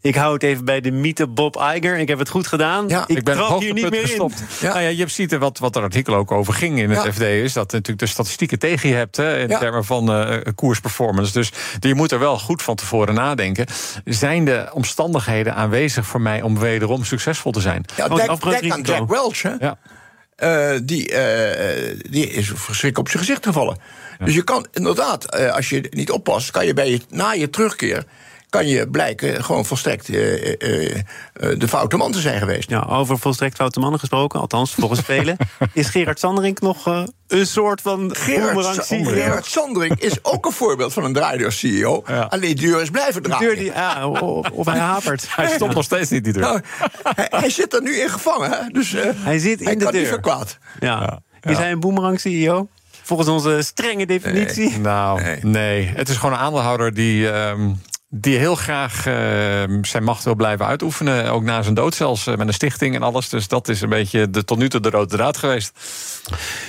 ik 0.00 0.14
hou 0.14 0.32
het 0.32 0.42
even 0.42 0.64
bij 0.64 0.80
de 0.80 0.90
mythe 0.90 1.26
Bob 1.26 1.56
Iger. 1.74 1.98
Ik 1.98 2.08
heb 2.08 2.18
het 2.18 2.28
goed 2.28 2.46
gedaan. 2.46 2.88
Ja, 2.88 3.04
ik, 3.06 3.16
ik 3.16 3.24
ben 3.24 3.34
trap 3.34 3.60
hier 3.60 3.72
niet 3.72 3.90
meer 3.90 4.00
gestopt. 4.00 4.40
in. 4.40 4.46
Ja. 4.60 4.68
Nou 4.68 4.80
ja, 4.82 4.88
je 4.88 5.08
ziet 5.08 5.38
wat, 5.38 5.58
wat 5.58 5.76
er 5.76 5.82
artikel 5.82 6.14
ook 6.14 6.30
over 6.32 6.54
ging 6.54 6.78
in 6.78 6.90
het 6.90 7.04
Ja. 7.04 7.12
FD... 7.12 7.20
is 7.20 7.52
dat 7.52 7.72
natuurlijk 7.72 7.98
de 7.98 8.06
statistieken 8.06 8.58
tegen 8.58 8.88
je 8.88 8.94
hebt 8.94 9.16
hè, 9.16 9.38
in 9.38 9.48
Ja. 9.48 9.58
termen 9.58 9.84
van 9.84 10.12
eh, 10.12 10.52
koersperformance. 10.54 11.32
Dus 11.32 11.52
je 11.80 11.94
moet 11.94 12.12
er 12.12 12.18
wel 12.18 12.38
goed 12.38 12.62
van 12.62 12.74
tevoren 12.74 13.14
nadenken. 13.14 13.66
Zijn 14.04 14.44
de 14.44 14.68
omstandigheden 14.72 15.54
aanwezig 15.54 16.06
voor 16.06 16.20
mij 16.20 16.42
om 16.42 16.58
wederom 16.58 17.04
succesvol 17.04 17.52
te 17.52 17.60
zijn? 17.60 17.84
Ja, 17.96 18.04
Oh, 18.06 18.16
denk, 18.16 18.28
afgroot 18.28 18.60
denk 18.60 18.72
aan 18.72 18.78
risico. 18.78 18.98
Jack 18.98 19.08
Welch. 19.08 19.42
Hè? 19.42 19.54
Ja. 19.58 19.78
Eh, 20.36 20.78
die, 20.82 21.12
eh, 21.12 21.96
die 22.10 22.26
is 22.30 22.46
verschrikkelijk 22.46 22.98
op 22.98 23.08
zijn 23.08 23.18
gezicht 23.22 23.44
gevallen. 23.46 23.76
Dus 24.24 24.34
je 24.34 24.42
kan 24.44 24.66
inderdaad, 24.72 25.24
eh, 25.24 25.52
als 25.54 25.68
je 25.68 25.86
niet 25.90 26.10
oppast, 26.10 26.50
kan 26.50 26.66
je 26.66 26.74
bij 26.74 26.90
je, 26.90 27.00
na 27.08 27.32
je 27.32 27.50
terugkeer. 27.50 28.04
Kan 28.50 28.66
je 28.66 28.88
blijken 28.88 29.44
gewoon 29.44 29.64
volstrekt 29.64 30.08
eh, 30.08 30.52
eh, 30.62 30.96
eh, 31.32 31.58
de 31.58 31.68
foute 31.68 31.96
man 31.96 32.12
te 32.12 32.20
zijn 32.20 32.38
geweest. 32.38 32.70
Ja, 32.70 32.86
over 32.88 33.18
volstrekt 33.18 33.56
foute 33.56 33.80
mannen 33.80 34.00
gesproken, 34.00 34.40
althans 34.40 34.74
volgens 34.74 35.00
velen. 35.00 35.36
Is 35.72 35.88
Gerard 35.88 36.18
Sanderink 36.18 36.60
nog 36.60 37.06
een 37.26 37.46
soort 37.46 37.80
van 37.80 38.14
Gerard, 38.16 38.84
CEO? 38.84 39.10
Gerard 39.10 39.46
Sandring 39.46 40.00
is 40.00 40.24
ook 40.24 40.46
een 40.46 40.52
voorbeeld 40.52 40.92
van 40.92 41.04
een 41.04 41.12
draaideur-CEO. 41.12 42.02
Ja. 42.06 42.20
Alleen 42.22 42.56
die 42.56 42.68
deur 42.70 42.80
is 42.82 42.90
blijven 42.90 43.22
draaien. 43.22 43.46
deur 43.46 43.56
die, 43.56 43.72
ja, 43.72 44.08
of, 44.08 44.50
of 44.50 44.66
hij 44.66 44.78
hapert. 44.78 45.26
Hij 45.36 45.48
stopt 45.48 45.74
nog 45.74 45.84
steeds 45.84 46.10
niet 46.10 46.24
die 46.24 46.32
deur. 46.32 46.42
Nou, 46.42 46.60
hij, 47.02 47.26
hij 47.30 47.50
zit 47.50 47.74
er 47.74 47.82
nu 47.82 48.00
in 48.00 48.10
gevangen, 48.10 48.72
dus 48.72 48.94
eh, 48.94 49.10
Hij 49.14 49.38
zit 49.38 49.60
in 49.60 49.66
hij 49.66 49.76
de 49.76 49.84
kan 49.84 49.92
niet 49.92 50.02
deur. 50.02 50.12
zo 50.12 50.18
kwaad. 50.20 50.58
Ja. 50.80 51.22
Is 51.40 51.56
hij 51.56 51.70
een 51.70 51.80
boomerang 51.80 52.20
CEO? 52.20 52.68
Volgens 53.02 53.28
onze 53.28 53.62
strenge 53.62 54.06
definitie. 54.06 54.78
Nou, 54.78 55.22
Nee. 55.22 55.38
nee. 55.42 55.86
Het 55.86 56.08
is 56.08 56.16
gewoon 56.16 56.34
een 56.34 56.40
aandeelhouder 56.40 56.94
die, 56.94 57.30
ehm, 57.30 57.70
die 58.12 58.36
heel 58.36 58.54
graag 58.54 59.06
ehm, 59.06 59.84
zijn 59.84 60.04
macht 60.04 60.24
wil 60.24 60.34
blijven 60.34 60.66
uitoefenen. 60.66 61.32
Ook 61.32 61.42
na 61.42 61.62
zijn 61.62 61.74
dood 61.74 61.94
zelfs, 61.94 62.26
eh, 62.26 62.36
met 62.36 62.46
een 62.46 62.54
stichting 62.54 62.94
en 62.94 63.02
alles. 63.02 63.28
Dus 63.28 63.48
dat 63.48 63.68
is 63.68 63.80
een 63.80 63.88
beetje 63.88 64.30
de, 64.30 64.44
tot 64.44 64.58
nu 64.58 64.68
toe 64.68 64.80
de 64.80 64.90
rode 64.90 65.16
draad 65.16 65.36
geweest. 65.36 65.72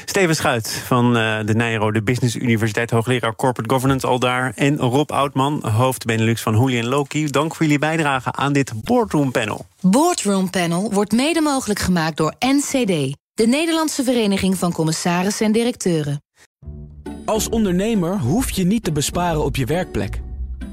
Steven 0.06 0.36
Schuit 0.36 0.84
van 0.86 1.18
eh, 1.18 1.40
de 1.46 1.54
Nijrode 1.54 2.04
Business 2.04 2.36
Universiteit, 2.36 2.92
hoogleraar 2.92 3.36
Corporate 3.36 3.74
Governance 3.74 4.08
al 4.08 4.20
daar. 4.20 4.52
En 4.56 4.78
Rob 4.78 5.12
Oudman, 5.12 5.68
hoofd 5.68 6.06
Benelux 6.06 6.42
van 6.42 6.54
Hooli 6.54 6.84
Loki. 6.84 7.30
Dank 7.30 7.56
voor 7.56 7.66
jullie 7.66 7.80
bijdrage 7.80 8.32
aan 8.32 8.54
dit 8.54 8.84
boardroom 8.84 9.32
panel. 9.32 9.66
Boardroom 9.82 10.50
Panel 10.50 10.92
wordt 10.94 11.12
mede 11.12 11.42
mogelijk 11.42 11.80
gemaakt 11.80 12.18
door 12.18 12.34
NCD, 12.40 13.16
de 13.34 13.48
Nederlandse 13.48 14.04
Vereniging 14.04 14.58
van 14.58 14.72
Commissarissen 14.72 15.46
en 15.46 15.52
Directeuren. 15.52 16.22
Als 17.26 17.50
ondernemer 17.50 18.20
hoef 18.20 18.50
je 18.50 18.64
niet 18.64 18.84
te 18.84 18.92
besparen 18.92 19.44
op 19.44 19.56
je 19.56 19.66
werkplek. 19.66 20.22